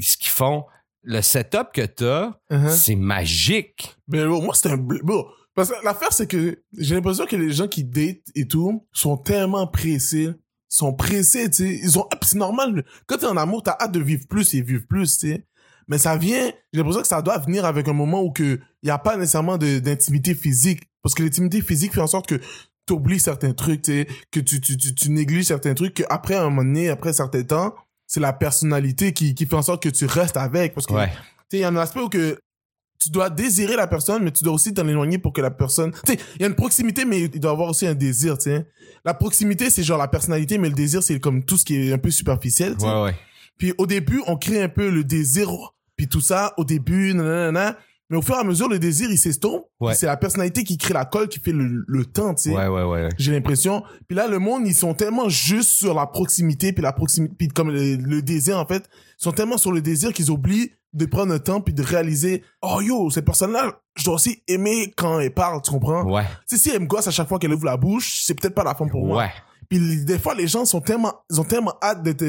[0.00, 0.64] ce qu'ils font,
[1.02, 2.68] le setup que t'as, Uh-huh.
[2.70, 3.94] c'est magique.
[4.08, 4.76] Mais bro, moi, c'est un...
[4.76, 8.46] bl- Bro, parce que l'affaire, c'est que j'ai l'impression que les gens qui datent et
[8.46, 10.30] tout sont tellement pressés,
[10.68, 11.80] sont pressés, tu sais.
[11.82, 12.08] Ils ont...
[12.22, 12.84] c'est normal.
[13.06, 15.46] Quand t'es en amour, t'as hâte de vivre plus et vivre plus, tu sais.
[15.86, 16.50] Mais ça vient...
[16.72, 19.16] J'ai l'impression que ça doit venir avec un moment où que il y a pas
[19.16, 20.82] nécessairement d'intimité physique.
[21.02, 22.40] Parce que l'intimité physique fait en sorte que
[22.86, 26.44] t'oublies certains trucs, tu sais, que tu, tu, tu, tu négliges certains trucs, qu'après un
[26.44, 27.74] moment donné, après un certain temps,
[28.06, 30.74] c'est la personnalité qui, qui fait en sorte que tu restes avec.
[30.74, 31.08] Parce que Ouais.
[31.08, 31.12] tu
[31.50, 32.38] sais, il y a un aspect où que
[33.04, 35.92] tu dois désirer la personne, mais tu dois aussi t'en éloigner pour que la personne...
[36.04, 38.38] Tu sais, il y a une proximité, mais il doit y avoir aussi un désir,
[38.38, 38.66] tu sais.
[39.04, 41.92] La proximité, c'est genre la personnalité, mais le désir, c'est comme tout ce qui est
[41.92, 42.92] un peu superficiel, tu sais.
[42.92, 43.14] Ouais, ouais.
[43.58, 45.50] Puis au début, on crée un peu le désir,
[45.96, 47.76] puis tout ça, au début, nanana,
[48.10, 49.64] mais au fur et à mesure, le désir, il s'estompe.
[49.80, 49.94] Ouais.
[49.94, 52.68] C'est la personnalité qui crée la colle, qui fait le, le temps, tu sais Ouais,
[52.68, 53.08] ouais, ouais.
[53.18, 53.82] j'ai l'impression.
[54.08, 57.48] Puis là, le monde, ils sont tellement juste sur la proximité, puis la proximité, puis
[57.48, 58.84] comme le, le désir, en fait,
[59.18, 62.44] ils sont tellement sur le désir qu'ils oublient de prendre le temps, puis de réaliser,
[62.62, 66.04] oh yo, cette personne-là, je dois aussi aimer quand elle parle, tu comprends?
[66.04, 66.22] Ouais.
[66.48, 68.54] Tu sais, si elle me gosse à chaque fois qu'elle ouvre la bouche, c'est peut-être
[68.54, 69.24] pas la femme pour moi.
[69.24, 69.30] Ouais.
[69.68, 72.22] Puis des fois, les gens sont tellement, ils ont tellement hâte d'être,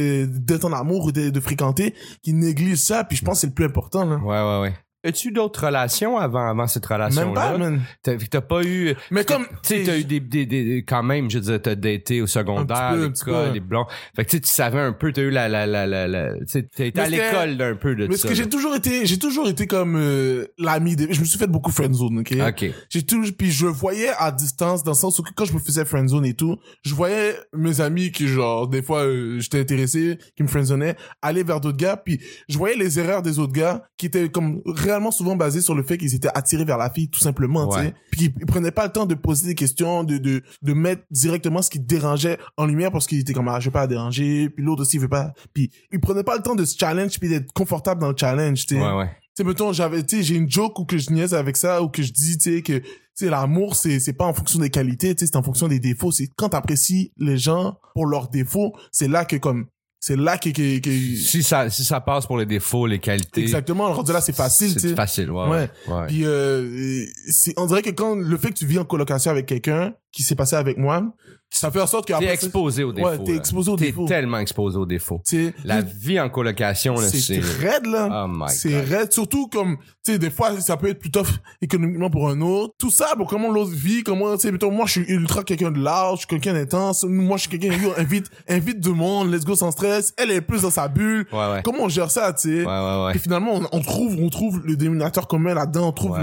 [0.45, 3.47] d'être en amour ou de, de fréquenter qu'ils négligent ça, puis je pense que c'est
[3.47, 4.15] le plus important, là.
[4.17, 4.73] Ouais, ouais, ouais.
[5.05, 7.57] As-tu d'autres relations avant, avant cette relation-là?
[7.57, 8.17] Même pas.
[8.29, 8.95] T'as, pas eu.
[9.11, 12.21] Mais comme, Tu t'as eu des, des, des- quand même, je veux dire, t'as daté
[12.21, 13.53] au secondaire, peu, l'école, peu.
[13.53, 13.85] les blonds.
[14.15, 16.91] Fait que tu savais un peu, t'as eu la, la, la, la, la- t'as été
[16.95, 18.23] Mais à l'école d'un peu de mais ça.
[18.23, 21.37] ce que j'ai toujours été, j'ai toujours été comme euh, l'ami des, je me suis
[21.37, 22.33] fait beaucoup friendzone, ok?
[22.47, 22.71] Ok.
[22.89, 25.85] J'ai toujours, puis je voyais à distance, dans le sens où quand je me faisais
[25.85, 30.43] friendzone et tout, je voyais mes amis qui, genre, des fois, euh, j'étais intéressé, qui
[30.43, 32.19] me friendzonaient, aller vers d'autres gars, puis
[32.49, 34.61] je voyais les erreurs des autres gars, qui étaient comme
[34.95, 37.77] réellement souvent basées sur le fait qu'ils étaient attirés vers la fille, tout simplement, tu
[37.77, 37.85] Ouais.
[37.85, 37.93] sais.
[38.11, 41.61] Puis ils, prenaient pas le temps de poser des questions, de, de, de mettre directement
[41.61, 44.63] ce qui dérangeait en lumière parce qu'ils étaient comme, ah, je vais pas déranger, puis
[44.63, 47.29] l'autre aussi, il veut pas, puis ils prenaient pas le temps de se challenge, puis
[47.29, 49.07] d'être confortable dans le challenge, tu sais Ouais, ouais.
[49.07, 51.81] tu sais mettons j'avais tu sais j'ai une joke ou que je niaise avec ça
[51.83, 54.59] ou que je dis tu sais que tu sais l'amour c'est c'est pas en fonction
[54.59, 58.05] des qualités tu sais c'est en fonction des défauts c'est quand t'apprécies les gens pour
[58.05, 59.65] leurs défauts c'est là que comme
[60.07, 63.41] c'est là que, que, que- Si ça, si ça passe pour les défauts, les qualités.
[63.41, 65.47] exactement rendu là c'est facile C'est facile, ouais.
[65.49, 65.69] Ouais.
[65.87, 66.05] Ouais.
[66.07, 69.47] puis euh, c'est on dirait que quand le fait que tu vis en colocation avec
[69.47, 71.03] quelqu'un qui s'est passé avec moi
[71.51, 73.07] ça fait en sorte que T'es exposé aux défauts.
[73.07, 74.07] ouais t'es exposé aux T'es défauts.
[74.07, 75.21] tellement exposé aux défauts.
[75.25, 78.25] tu sais La vie en colocation, là, c'est raide là.
[78.25, 81.27] Oh my c'est raide surtout comme tu sais des fois ça peut être tough
[81.61, 82.73] économiquement pour un autre.
[82.77, 85.79] Tout ça bon comment l'autre vit comment tu sais moi je suis ultra quelqu'un de
[85.79, 87.05] large je suis quelqu'un d'intense.
[87.07, 90.13] Moi je suis quelqu'un yo invite invite du monde let's go sans stress.
[90.17, 91.25] Elle est plus dans sa bulle.
[91.31, 91.61] Ouais, ouais.
[91.63, 93.15] comment on gère ça tu sais Ouais, ouais, ouais.
[93.15, 96.17] et finalement on, on trouve on trouve le dénominateur commun là-dedans on trouve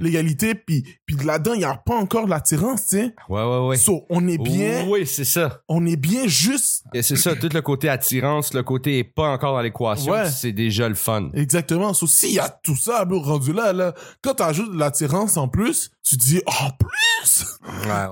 [0.00, 0.54] l'égalité.
[0.54, 3.76] Puis puis là-dedans il y a pas encore de l'attirance tu sais Ouais, ouais, ouais.
[3.76, 5.60] so on est bien Oui, c'est ça.
[5.68, 9.30] on est bien juste Et c'est ça, tout le côté attirance, le côté est pas
[9.32, 10.30] encore dans l'équation, Ouais.
[10.30, 11.30] c'est déjà le fun.
[11.34, 11.92] Exactement.
[11.94, 15.48] So, s'il y a tout ça, bro, rendu là, là, quand t'ajoutes de l'attirance en
[15.48, 16.88] plus, tu dis, oh, plus!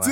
[0.03, 0.11] Tu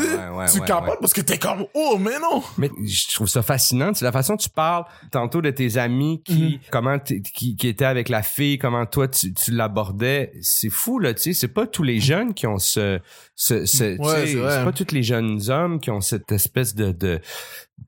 [0.52, 2.42] tu capotes parce que t'es comme, oh, mais non!
[2.58, 6.22] Mais je trouve ça fascinant, c'est la façon dont tu parles tantôt de tes amis
[6.24, 6.58] qui Mhm.
[6.70, 11.14] comment qui, qui étaient avec la fille, comment toi tu, tu l'abordais, c'est fou là,
[11.14, 12.98] tu sais, c'est pas tous les jeunes qui ont ce
[13.34, 17.20] ce, ce- Ouais, c'est pas tous les jeunes hommes qui ont cette espèce de de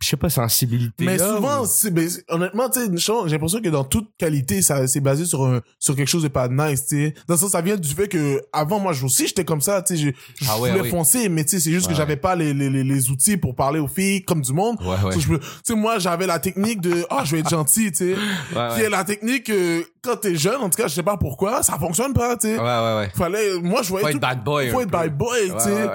[0.02, 2.90] je sais pas sensibilité Mais là, souvent, ou- c'est, c'est- honnêtement, tu sais,
[3.26, 6.28] j'ai l'impression que dans toute qualité, ça, c'est basé sur un, sur quelque chose de
[6.28, 7.14] pas nice, tu sais.
[7.28, 9.96] Dans le sens, ça vient du fait que, avant, moi, aussi, j'étais comme ça, tu
[9.96, 10.90] sais, je, je Ah ouais, voulais ah oui.
[10.90, 13.36] foncer, mais tu sais, c'est juste Ouais, que j'avais pas les, les, les, les outils
[13.36, 14.76] pour parler aux filles comme du monde.
[14.82, 15.20] Ouais, Tu
[15.62, 18.14] sais, moi, j'avais la technique de, ah, je vais être gentil, tu sais.
[18.54, 18.88] Ouais, Puis ouais.
[18.90, 22.12] la technique, euh, quand t'es jeune, en tout cas, je sais pas pourquoi, ça fonctionne
[22.12, 22.58] pas, tu sais.
[22.58, 23.10] Ouais, ouais, ouais.
[23.14, 24.70] Fallait, moi, je voyais Faut être bad boy.
[24.70, 25.88] faut être bad boy, tu sais.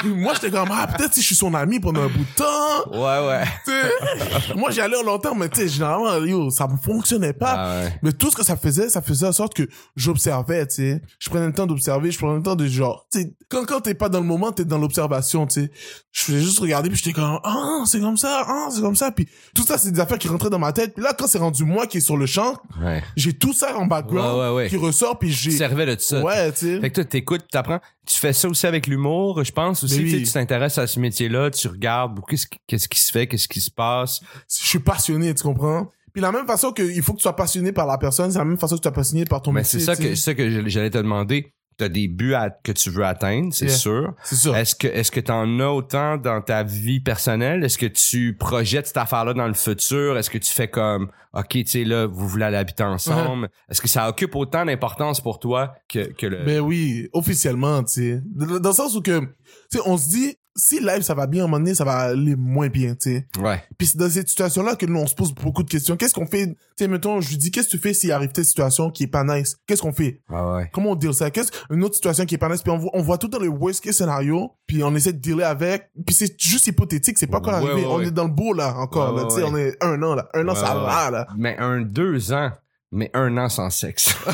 [0.00, 2.34] Puis, moi, j'étais comme, ah, peut-être si je suis son ami pendant un bout de
[2.36, 2.90] temps.
[2.92, 3.44] Ouais, ouais.
[3.64, 7.54] Tu sais, moi, j'y allais longtemps, mais tu sais, généralement, yo, ça me fonctionnait pas.
[7.56, 7.98] Ah ouais.
[8.02, 11.02] Mais tout ce que ça faisait, ça faisait en sorte que j'observais, tu sais.
[11.18, 13.80] Je prenais le temps d'observer, je prenais le temps de genre, tu sais, quand, quand
[13.80, 15.70] t'es pas dans le moment, t'es dans l'observation, tu sais.
[16.12, 19.10] Je faisais juste regarder, puis j'étais comme, ah, c'est comme ça, ah, c'est comme ça.
[19.12, 20.94] Puis tout ça, c'est des affaires qui rentraient dans ma tête.
[20.94, 23.02] Puis là, quand c'est rendu moi qui est sur le champ, Ouais.
[23.16, 24.68] j'ai tout ça en background Ouais, ouais, ouais.
[24.68, 25.50] qui ressort, puis j'ai...
[25.50, 26.20] Servais de ça.
[26.22, 26.80] Ouais, tu sais.
[26.80, 27.80] Fait que toi, t'écoutes, t'apprends.
[28.06, 30.00] Tu fais ça aussi avec l'humour, je pense aussi.
[30.02, 30.22] Mais oui.
[30.22, 33.60] Tu t'intéresses à ce métier-là, tu regardes qu'est-ce qui- qu'est-ce qui se fait, qu'est-ce qui
[33.60, 34.20] se passe.
[34.48, 35.90] je suis passionné, tu comprends?
[36.12, 38.44] Puis la même façon qu'il faut que tu sois passionné par la personne, c'est la
[38.44, 39.78] même façon que tu sois passionné par ton Mais métier.
[39.78, 40.08] c'est ça tu sais.
[40.08, 41.52] que, c'est ça que j'allais te demander.
[41.78, 43.74] T'as des buts à- que tu veux atteindre, c'est Yeah.
[43.76, 44.14] sûr.
[44.24, 44.54] C'est sûr.
[44.56, 47.64] Est-ce que est-ce que t'en as autant dans ta vie personnelle?
[47.64, 50.18] Est-ce que tu projettes cette affaire-là dans le futur?
[50.18, 53.48] Est-ce que tu fais comme OK, tu sais, là, vous voulez aller habiter ensemble?
[53.70, 56.42] Est-ce que ça occupe autant d'importance pour toi que, que le.
[56.44, 58.22] Ben oui, officiellement, tu sais.
[58.24, 59.26] Dans le sens où que, tu
[59.70, 61.92] sais, on se dit, si live ça va bien, à un moment donné, ça va
[61.96, 63.26] aller moins bien, tu sais.
[63.40, 63.62] Ouais.
[63.78, 65.96] Puis c'est dans cette situation-là que nous, on se pose beaucoup de questions.
[65.96, 66.48] Qu'est-ce qu'on fait?
[66.48, 69.04] Tu sais, mettons, je lui dis, qu'est-ce que tu fais s'il arrive telle situation qui
[69.04, 69.56] est pas nice?
[69.66, 70.20] Qu'est-ce qu'on fait?
[70.28, 70.70] Ouais, ouais.
[70.72, 71.30] Comment on dit ça?
[71.30, 72.62] Qu'est-ce une autre situation qui est pas nice?
[72.62, 75.18] Puis on voit, on voit tout dans le worst case scénario, puis on essaie de
[75.18, 75.90] dealer avec.
[76.06, 77.86] Puis c'est juste hypothétique, c'est pas encore Ouais, arrivé.
[77.86, 80.14] ouais, on est dans le beau là encore, là, tu sais, on est un an
[80.14, 81.26] là, un an ça va là.
[81.36, 82.50] Mais un deux ans,
[82.90, 84.14] mais un an sans sexe.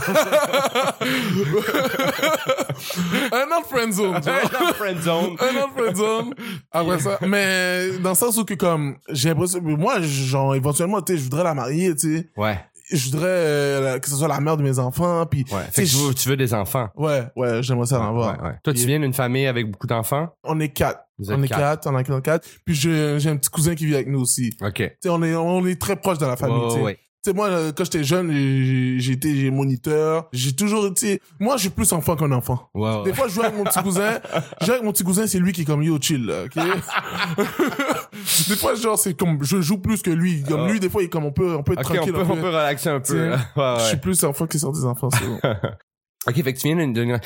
[3.32, 4.72] un an de friendzone, tu vois.
[4.74, 5.36] friend zone.
[5.40, 6.34] un an de friendzone.
[6.70, 7.18] Après ça.
[7.26, 11.24] Mais dans le sens où que comme, j'ai l'impression, moi, genre, éventuellement, tu sais, je
[11.24, 12.28] voudrais la marier, tu sais.
[12.36, 12.58] Ouais.
[12.92, 15.44] Je voudrais euh, que ce soit la mère de mes enfants, puis.
[15.50, 15.64] Ouais.
[15.66, 16.90] tu Fait que sais, tu veux, tu veux des enfants.
[16.96, 18.38] Ouais, ouais, j'aimerais ça en avoir.
[18.42, 18.54] Ouais, ouais.
[18.62, 20.28] Toi, tu viens d'une famille avec beaucoup d'enfants?
[20.44, 21.00] On est quatre.
[21.18, 21.82] Vous êtes On est quatre.
[21.82, 22.46] quatre, on est quatre.
[22.66, 24.50] Puis j'ai j'ai un petit cousin qui vit avec nous aussi.
[24.58, 24.78] Tu OK.
[25.00, 26.80] sais, on est, on est très proches de la famille, sais.
[26.80, 26.98] ouais.
[27.24, 30.28] Tu sais, moi, euh, quand j'étais jeune, j'ai j'ai moniteur.
[30.32, 31.22] J'ai toujours été...
[31.40, 32.68] Moi, je suis plus enfant qu'un enfant.
[32.74, 33.02] Ouais, ouais.
[33.04, 34.18] Des fois, je joue avec mon petit cousin.
[34.60, 36.54] Je avec mon petit cousin, c'est lui qui est comme yo chill, ok?
[38.48, 40.42] des fois, genre, c'est comme, je joue plus que lui.
[40.42, 40.70] Comme Ah.
[40.70, 42.12] lui, des fois, il est comme, on peut, on peut être Ok, on tranquille.
[42.12, 42.40] peut, un on peu.
[42.42, 43.28] peut relaxer un peu.
[43.30, 43.36] Là.
[43.36, 43.88] Ouais, Je ouais.
[43.88, 45.38] suis plus enfant que sur des enfants, c'est bon.
[46.26, 47.18] Ok, fait que tu viens d'une,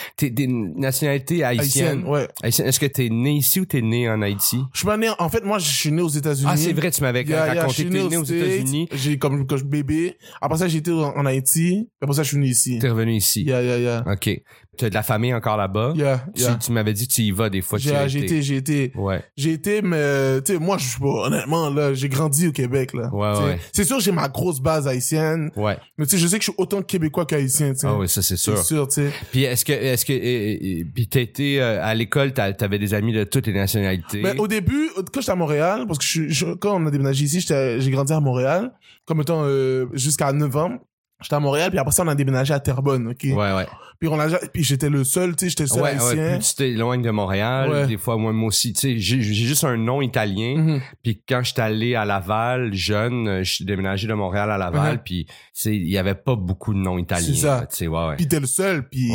[1.09, 1.43] haïtiennes.
[1.45, 2.29] Haïtienne, ouais.
[2.43, 2.69] Haïtienne.
[2.69, 4.59] Est-ce que t'es né ici ou t'es né en Haïti?
[4.73, 6.49] Je suis pas né, en fait, moi, je suis né aux États-Unis.
[6.51, 8.25] Ah, c'est vrai, tu m'avais Yeah, raconté que né t'es né aux.
[8.25, 8.89] États-Unis.
[8.93, 10.17] J'ai comme quand je bébé.
[10.41, 11.89] Après ça, été en, en Haïti.
[12.01, 12.79] Après ça, je suis venu ici.
[12.79, 13.45] T'es revenu ici.
[13.45, 14.05] Yeah, yeah, yeah.
[14.07, 14.41] Ok.
[14.79, 15.93] T'as de la famille encore là-bas?
[15.97, 16.55] Yeah, Tu, yeah.
[16.55, 17.79] tu m'avais dit que tu y vas des fois.
[17.79, 19.23] J'ai j'ai été, j'ai été, Ouais.
[19.37, 22.95] j'ai été, mais tu sais, moi, je suis pas, honnêtement, là, j'ai grandi au Québec,
[22.95, 23.11] là.
[23.13, 23.59] Ouais, ouais.
[23.73, 25.77] C'est sûr, j'ai ma grosse base haïtienne, Ouais.
[25.99, 27.87] mais tu sais, je sais que je suis autant québécois qu'haïtien, tu sais.
[27.89, 28.65] Ah oui, ça c'est C'est sûr.
[28.65, 29.11] sûr, tu sais.
[29.33, 32.79] Puis est-ce que est-ce que euh, euh, puis t'as été euh, à l'école, t'as- t'avais
[32.79, 34.23] des amis de toutes les nationalités?
[34.23, 37.25] Ben, au début, quand j'étais à Montréal, parce que je, je- quand on a déménagé
[37.25, 38.73] ici, j'ai grandi à Montréal,
[39.07, 40.79] comme étant euh, jusqu'à 9 ans.
[41.21, 43.19] J'étais à Montréal, puis après ça, on a déménagé à Terrebonne, ok?
[43.25, 43.67] Ouais, ouais.
[43.99, 46.09] Puis, on a, puis j'étais le seul, tu sais, j'étais seul Ouais, haïtien.
[46.15, 47.87] ouais, plus tu t'éloignes de Montréal, Ouais.
[47.89, 50.57] des fois moi, moi aussi, tu sais, j'ai juste un nom italien.
[50.59, 50.81] Mhm.
[51.03, 54.93] Puis quand j'étais allé à Laval, jeune, euh, je suis déménagé de Montréal à Laval,
[54.93, 55.01] Mhm.
[55.05, 57.27] puis tu sais, il y avait pas beaucoup de noms italiens.
[57.35, 57.67] C'est ça.
[57.69, 58.17] Tu sais, ouais, ouais.
[58.17, 59.11] Puis t'es le seul, puis...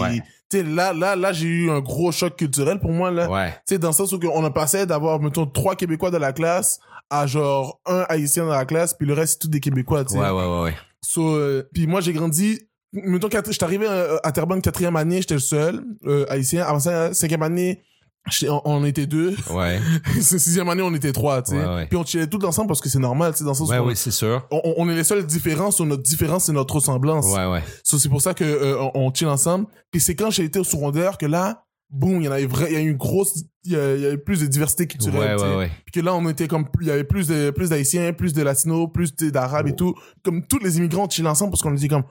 [0.49, 3.29] Tu sais, là, là, là, j'ai eu un gros choc culturel pour moi, là.
[3.31, 3.49] Ouais.
[3.65, 6.33] Tu sais, dans le sens où on a passé d'avoir, mettons, trois Québécois dans la
[6.33, 10.03] classe à genre un Haïtien dans la classe, puis le reste, c'est tous des Québécois,
[10.03, 10.19] tu sais.
[10.19, 10.75] Ouais, ouais, ouais, ouais.
[11.03, 12.59] So, euh, puis moi, j'ai grandi...
[12.93, 16.63] Mettons, quand j'étais arrivé euh, à Terrebonne, quatrième année, j'étais le seul euh, Haïtien.
[16.63, 17.81] Avant ça, cinquième année,
[18.47, 19.35] on, on était deux.
[19.49, 19.79] Ouais.
[20.21, 21.57] Sixième année, on était trois, tu sais.
[21.57, 21.85] Ouais, ouais.
[21.87, 23.79] Puis on chillait tout ensemble parce que c'est normal, tu sais, dans le sens Ouais,
[23.79, 24.47] où oui, c'est sûr.
[24.51, 27.25] on, on- est les seules différences, sur notre différence, c'est notre ressemblance.
[27.35, 27.63] Ouais, ouais.
[27.83, 29.65] So, c'est pour ça que euh, on, on chill ensemble.
[29.91, 32.67] Puis c'est quand j'ai été au secondaire que là, boum, il y en avait vrai,
[32.69, 35.37] il y a eu une grosse, il y, avait plus de diversité culturelle.
[35.37, 35.71] Ouais, ouais, ouais.
[35.85, 38.41] Puis que là, on était comme, il y avait plus de, plus d'haïtiens, plus de
[38.41, 39.69] latinos, plus d'arabes Oh.
[39.69, 39.95] et tout.
[40.23, 42.03] Comme tous les immigrants, on chill ensemble parce qu'on était comme,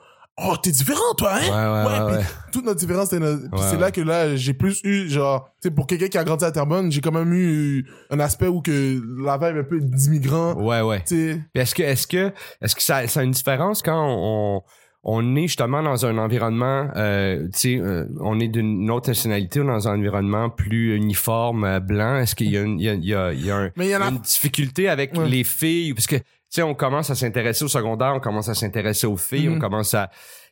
[0.43, 1.41] oh, t'es différent, toi, hein?
[1.85, 2.23] ouais, ouais, puis ouais.
[2.51, 5.71] toute notre différence, c'était notre- c'est là que là, j'ai plus eu, genre, tu sais,
[5.75, 8.99] pour quelqu'un qui a grandi à Terrebonne, j'ai quand même eu un aspect où que
[9.23, 11.03] la vibe un peu d'immigrants, Ouais, ouais.
[11.05, 11.41] tu sais.
[11.53, 14.61] Est-ce que est-ce que est-ce que ça, ça a une différence quand on, on
[15.03, 19.65] est justement dans un environnement euh, tu sais euh, on est d'une autre nationalité ou
[19.65, 22.93] dans un environnement plus uniforme euh, blanc est-ce qu'il y a une il y a,
[22.93, 25.13] il y a, il y a un- Mais il y en a, une difficulté avec
[25.17, 25.27] Ouais.
[25.27, 25.93] les filles?
[25.93, 29.17] Parce que tu sais on commence à s'intéresser au secondaire on commence à s'intéresser aux
[29.17, 29.55] filles Mhm.
[29.57, 30.09] on commence à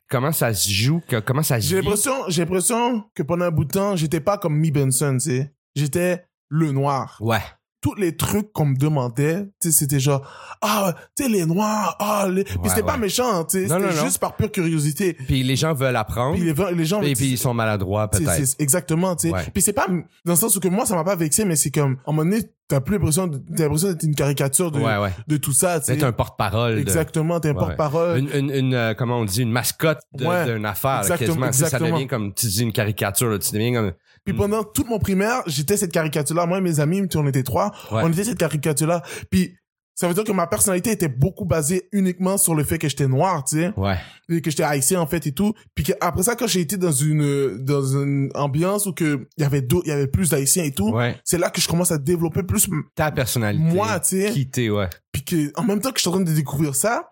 [0.10, 3.52] comment ça se joue que- comment ça se J'ai l'impression, j'ai l'impression que pendant un
[3.52, 5.54] bout de temps, j'étais pas comme Mi Benson, tu sais.
[5.76, 7.18] J'étais le noir.
[7.22, 7.40] ouais
[7.82, 10.22] Tous les trucs qu'on me demandait, c'était genre,
[10.62, 12.44] ah, tu sais, les noirs, ah, les...
[12.44, 13.00] Puis Ouais, c'était pas ouais.
[13.00, 13.68] méchant, tu sais.
[13.68, 14.04] C'était non.
[14.06, 15.14] juste par pure curiosité.
[15.14, 17.02] puis les gens veulent apprendre Puis les, les gens...
[17.02, 19.34] et puis ils sont maladroits peut-être Exactement, tu sais.
[19.34, 19.48] Ouais.
[19.52, 21.72] Puis c'est pas, dans le sens où que moi, ça m'a pas vexé, mais c'est
[21.72, 24.98] comme, à un moment donné, t'as plus l'impression, t'as l'impression d'être une caricature de, ouais
[24.98, 25.96] ouais de tout ça, tu sais.
[25.96, 28.20] c'est un porte-parole Exactement, t'es un Ouais, porte-parole.
[28.20, 31.00] une, une, une, euh, comment on dit, une mascotte d'une affaire.
[31.02, 31.48] Exactement, quasiment.
[31.48, 31.96] Tu sais, Ça exactement.
[31.96, 33.92] devient comme, tu dis une caricature, là, tu deviens comme...
[34.26, 34.38] Puis Mm.
[34.38, 36.46] pendant toute mon primaire, j'étais cette caricature-là.
[36.46, 38.02] Moi et mes amis, on était trois, Ouais.
[38.04, 39.02] on était cette caricature-là.
[39.32, 39.56] Puis
[39.96, 43.08] ça veut dire que ma personnalité était beaucoup basée uniquement sur le fait que j'étais
[43.08, 43.98] noir, tu sais, Ouais.
[44.30, 45.54] et que j'étais haïtien en fait et tout.
[45.76, 49.42] Puis que, après ça, quand j'ai été dans une dans une ambiance où que il
[49.42, 51.20] y avait d'autres, il y avait plus d'haïtiens et tout, Ouais.
[51.24, 53.64] c'est là que je commence à développer plus Ta personnalité.
[53.76, 54.32] moi, tu sais.
[54.32, 54.90] Qui t'es, ouais.
[55.12, 57.10] Puis que en même temps que je suis en train de découvrir ça,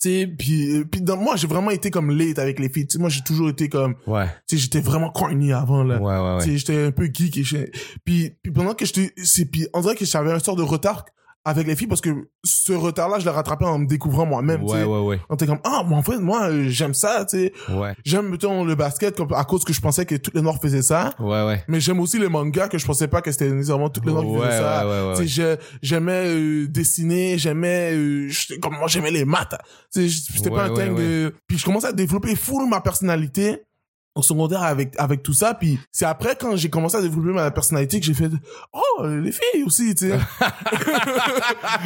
[0.00, 2.86] tu sais, puis puis dans moi j'ai vraiment été comme late avec les filles.
[2.86, 4.26] Tu sais, moi j'ai toujours été comme, Ouais.
[4.46, 6.00] tu sais, j'étais vraiment corny avant là.
[6.00, 6.52] Ouais, ouais, Tu ouais.
[6.52, 7.42] sais, j'étais un peu geek et
[8.04, 11.04] puis, puis pendant que j'étais c'est puis on dirait que j'avais un sort de retard
[11.48, 12.10] avec les filles parce que
[12.44, 14.84] ce retard-là, je l'ai rattrapé en me découvrant moi-même, tu Ouais, sais.
[14.84, 15.20] ouais, ouais.
[15.30, 17.52] On était comme, ah, mais en fait, moi, j'aime ça, tu sais.
[17.72, 20.58] Ouais, J'aime, mettons, le basket comme, à cause que je pensais que tous les Noirs
[20.60, 21.14] faisaient ça.
[21.20, 21.64] ouais, ouais.
[21.68, 24.24] Mais j'aime aussi les mangas que je pensais pas que c'était nécessairement toutes les Noirs
[24.24, 24.86] qui Ouais, faisaient ça.
[24.88, 28.28] ouais, ouais, ouais, je- j'aimais euh, dessiner, j'aimais, euh,
[28.60, 29.54] comme moi, j'aimais les maths.
[29.94, 31.34] Tu sais, j'étais pas Ouais, un ouais, thing de...
[31.46, 33.62] Puis je commençais à développer full ma personnalité
[34.16, 37.50] au secondaire avec avec tout ça puis c'est après quand j'ai commencé à développer ma
[37.52, 38.30] personnalité que j'ai fait
[38.72, 40.18] oh les filles aussi tu sais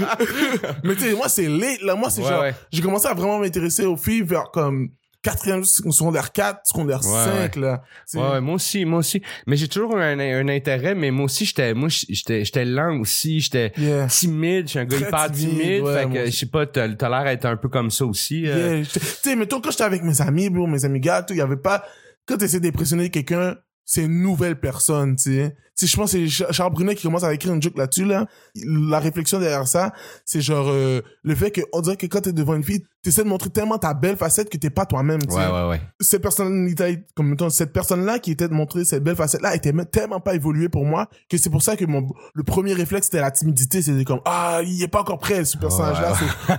[0.85, 2.55] mais tu sais moi c'est late là moi c'est Ouais, genre ouais.
[2.71, 4.91] j'ai commencé à vraiment m'intéresser aux filles vers comme
[5.23, 7.83] quatrième secondaire 4 secondaire Ouais, 5 là.
[8.15, 9.21] Ouais, ouais, moi aussi, moi aussi.
[9.47, 13.41] Mais j'ai toujours un, un intérêt, mais moi aussi, j'étais, moi, j'étais, j'étais lent aussi,
[13.41, 14.07] j'étais Yeah.
[14.07, 16.65] timide, je suis un gars Très hyper timide, timide, ouais, fait que, je sais pas,
[16.67, 18.47] t'as, l'air d'être un peu comme ça aussi.
[18.47, 18.77] euh.
[18.79, 21.39] Yeah, Tu sais, mettons, quand j'étais avec mes amis, bro, mes amis gars, tout, il
[21.39, 21.85] y avait pas,
[22.31, 25.57] quand t'essaies d'impressionner quelqu'un, c'est une nouvelle personne, tu sais.
[25.77, 28.05] Tu je pense que c'est Ch- Charles Brunet qui commence à écrire une joke là-dessus,
[28.05, 28.27] là.
[28.55, 29.93] La réflexion derrière ça,
[30.25, 33.25] c'est genre, euh, le fait que, on dirait que quand t'es devant une fille, t'essaies
[33.25, 35.39] de montrer tellement ta belle facette que t'es pas toi-même, tu sais.
[35.39, 35.81] Ouais, ouais, ouais.
[36.01, 39.85] Cette personnalité, comme mettons, cette personne-là qui était de montrer cette belle facette-là était me-
[39.87, 43.23] tellement pas évoluée pour moi que c'est pour ça que mon, le premier réflexe c'était
[43.23, 46.57] la timidité, c'était comme, ah, il est pas encore prêt, ce personnage-là, Ouais,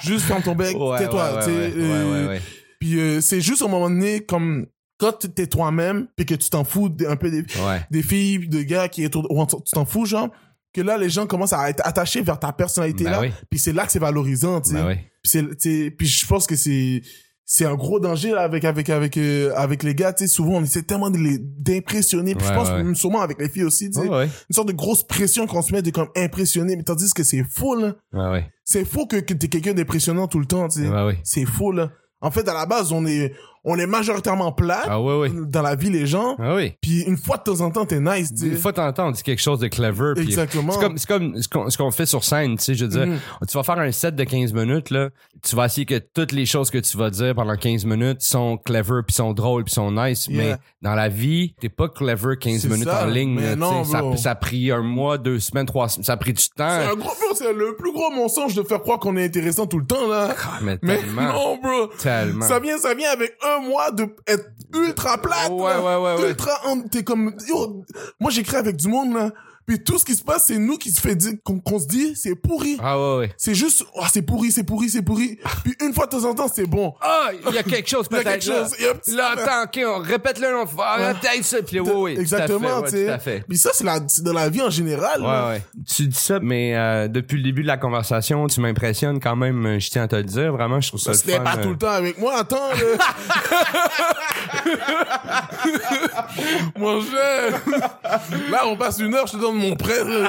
[0.00, 2.40] tu, juste ferme ton bec, tais-toi, tu sais.
[2.80, 4.66] puis euh, c'est juste au moment donné, comme
[4.98, 7.84] quand t'es toi-même, puis que tu t'en fous un peu des, Ouais.
[7.90, 10.28] des filles, de gars qui est autour, ou tu t'en fous, genre,
[10.72, 13.20] que là, les gens commencent à être attachés vers ta personnalité Ben là.
[13.20, 13.30] oui.
[13.50, 14.76] Puis c'est là que c'est valorisant, tu sais.
[14.76, 15.90] Ben oui.
[15.96, 17.02] Puis je pense que c'est
[17.46, 20.54] c'est un gros danger là, avec avec avec euh, avec les gars, tu sais, souvent
[20.54, 22.94] on essaie tellement de les d'impressionner, puis je pense ouais.
[22.94, 24.24] sûrement avec les filles aussi, tu sais, ouais.
[24.24, 27.44] une sorte de grosse pression qu'on se met de comme impressionner, mais tandis que c'est
[27.44, 27.94] faux là.
[28.12, 28.50] Ouais, ouais.
[28.64, 30.88] C'est faux que, que t'es quelqu'un d'impressionnant tout le temps, tu sais.
[30.88, 31.18] Ouais, ouais.
[31.22, 31.90] C'est faux là.
[32.22, 35.30] En fait, à la base, on est on est majoritairement plat Ah, ouais, ouais.
[35.46, 36.36] dans la vie les gens.
[36.38, 36.74] Ah, oui.
[36.80, 38.46] Puis une fois de temps en temps, t'es nice, tu sais.
[38.48, 40.12] Une fois de temps en temps, on dit quelque chose de clever.
[40.20, 40.72] Exactement.
[40.72, 42.90] C'est comme, c'est comme ce qu'on, ce qu'on fait sur scène, tu sais, je veux
[42.90, 43.06] dire.
[43.06, 43.18] Mhm.
[43.48, 45.08] Tu vas faire un set de 15 minutes, là.
[45.42, 48.56] Tu vas essayer que toutes les choses que tu vas dire pendant 15 minutes sont
[48.58, 50.26] clever, puis sont drôles, puis sont nice.
[50.28, 50.36] Yeah.
[50.42, 53.04] Mais dans la vie, t'es pas clever 15 C'est minutes ça.
[53.04, 53.40] en ligne.
[53.40, 56.04] Là, non, ça, ça a pris un mois, deux semaines, trois semaines.
[56.04, 56.64] Ça a pris du C'est temps.
[56.64, 59.86] un gros c'est le plus gros mensonge de faire croire qu'on est intéressant tout le
[59.86, 60.34] temps là.
[60.38, 61.22] Ah, mais Mais tellement.
[61.32, 61.88] non, bro.
[62.00, 62.46] Tellement.
[62.46, 65.50] Ça vient, ça vient avec un mois de être ultra plate.
[65.50, 65.80] Ouais, là.
[65.82, 66.30] ouais, ouais, ouais.
[66.30, 67.84] Ultra, t'es comme, yo,
[68.20, 69.30] moi j'écris avec du monde là.
[69.66, 72.14] Puis tout ce qui se passe, c'est nous qui se fait dire, qu'on se dit,
[72.16, 72.76] c'est pourri.
[72.82, 73.34] Ah ouais, ouais.
[73.38, 75.38] C'est juste, oh, c'est pourri, c'est pourri, c'est pourri.
[75.64, 76.94] Puis une fois de temps en temps, c'est bon.
[77.00, 78.62] Ah, il y a quelque chose Il y a peut-être quelque là.
[78.64, 80.64] chose, il y a un petit- Là, attends, ok, on répète le nom.
[80.78, 81.62] Ah, peut-être ça.
[81.62, 82.16] Puis là, oui, oui.
[82.18, 83.06] Exactement, tu fait, ouais, sais.
[83.06, 83.44] tout à fait.
[83.48, 85.22] Puis ça, c'est dans la vie en général.
[85.22, 85.46] là.
[85.48, 85.62] Ouais, ouais.
[85.94, 89.64] Tu dis ça, mais euh, depuis le début de la conversation, tu m'impressionnes quand même,
[89.66, 90.52] euh, je tiens à te le dire.
[90.52, 91.62] Vraiment, je trouve ça C'était pas euh.
[91.62, 93.04] tout le temps avec moi, attends, là.
[96.76, 97.60] mon cher.
[98.50, 100.28] Là, on passe une heure, je te donne mon prêt, là.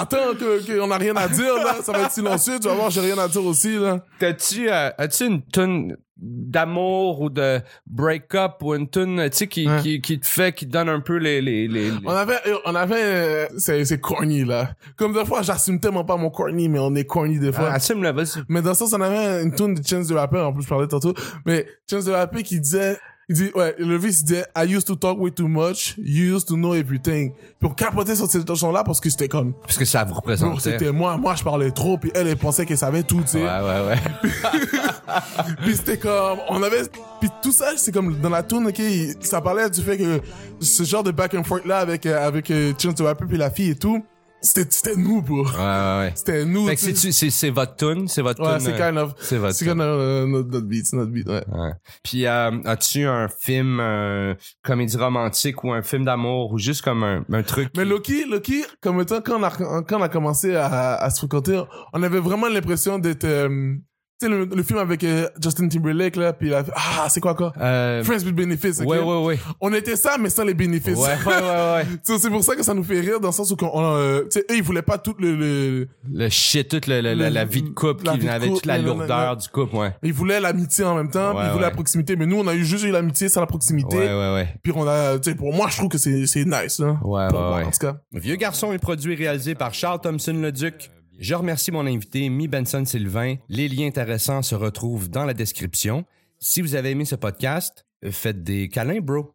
[0.00, 1.76] Attends, que, que on a rien à dire, là.
[1.82, 4.00] Ça va être silencieux, tu vas voir, j'ai rien à dire aussi, là.
[4.18, 9.66] T'as-tu, euh, as-tu une tune d'amour ou de break-up ou une tune, tu sais, qui,
[9.68, 9.80] Ouais.
[9.82, 12.38] qui, qui te fait, qui te donne un peu les, les, les, les- On avait,
[12.64, 14.70] on avait, euh, c'est, c'est corny, là.
[14.96, 17.68] Comme des fois, j'assume tellement pas mon corny, mais on est corny des fois.
[17.72, 18.42] Ah, assume-le, vas-y.
[18.48, 20.68] Mais dans le sens, on avait une tune de Chance the Rapper, en plus, je
[20.68, 21.12] parlais tantôt.
[21.44, 24.84] Mais Chance the Rapper qui disait, il dit, ouais, le vice il disait, I used
[24.86, 27.32] to talk way too much, you used to know everything.
[27.58, 30.16] Puis on capotait sur cette chanson-là parce que c'était comme, Parce que ça vous bro,
[30.20, 30.60] représente.
[30.60, 33.42] c'était moi, moi je parlais trop, puis elle, elle pensait qu'elle savait tout, tu sais.
[33.42, 34.30] Ouais, ouais, ouais.
[35.62, 36.82] Puis c'était comme, on avait,
[37.20, 38.80] puis tout ça, c'est comme dans la tune, ok,
[39.20, 40.20] ça parlait du fait que
[40.60, 43.36] ce genre de back and forth là avec, euh, avec euh, Chance the Rapper puis
[43.36, 44.02] la fille et tout,
[44.42, 45.44] c'était, c'était nous, bro.
[45.44, 46.12] Ouais, ouais, ouais.
[46.14, 46.66] C'était nous.
[46.66, 46.80] Fait que
[47.12, 48.66] c'est, c'est votre tune, c'est votre Ouais, tune.
[48.66, 51.26] c'est euh, kind of, c'est votre c'est kind of euh, notre, beat, c'est notre beat,
[51.28, 51.44] ouais.
[51.52, 51.70] Ouais.
[52.02, 57.02] Puis euh, as-tu un film euh, comédie romantique ou un film d'amour ou juste comme
[57.04, 60.08] un, un truc Mais qui- Loki, Loki, comme étant, quand on a, quand on a
[60.08, 63.76] commencé à, à se fréquenter, on avait vraiment l'impression d'être, euh,
[64.22, 67.20] sais, le, le film avec euh, Justin Timberlake, là, puis il a fait, ah, c'est
[67.20, 67.52] quoi, quoi?
[67.60, 68.88] euh, Friends with Benefits, ok?
[68.88, 70.96] ouais ouais ouais On était ça, mais sans les bénéfices.
[70.98, 73.28] ouais ouais ouais ouais Tu sais, c'est pour ça que ça nous fait rire, dans
[73.28, 76.68] le sens où, euh, tu sais, eux, ils voulaient pas tout le, le, le shit
[76.68, 79.76] toute le, le- la, la vie de couple qui couple, toute la lourdeur du couple
[79.76, 81.70] ouais ils voulaient l'amitié en même temps, Ouais, puis ils voulaient ouais.
[81.70, 83.96] la proximité, mais nous, on a eu juste eu l'amitié sans la proximité.
[83.96, 86.44] ouais ouais ouais Puis on a, tu sais, pour moi, je trouve que c'est, c'est
[86.44, 86.98] nice, là.
[87.02, 87.64] Ouais, ouais, moi, ouais.
[87.64, 87.96] En tout cas.
[88.12, 90.90] Vieux garçon est produit et réalisé par Charles Thompson Leduc.
[91.18, 93.36] Je remercie mon invité, Mi Benson Sylvain.
[93.48, 96.04] Les liens intéressants se retrouvent dans la description.
[96.38, 99.30] Si vous avez aimé ce podcast, faites des câlins, bro.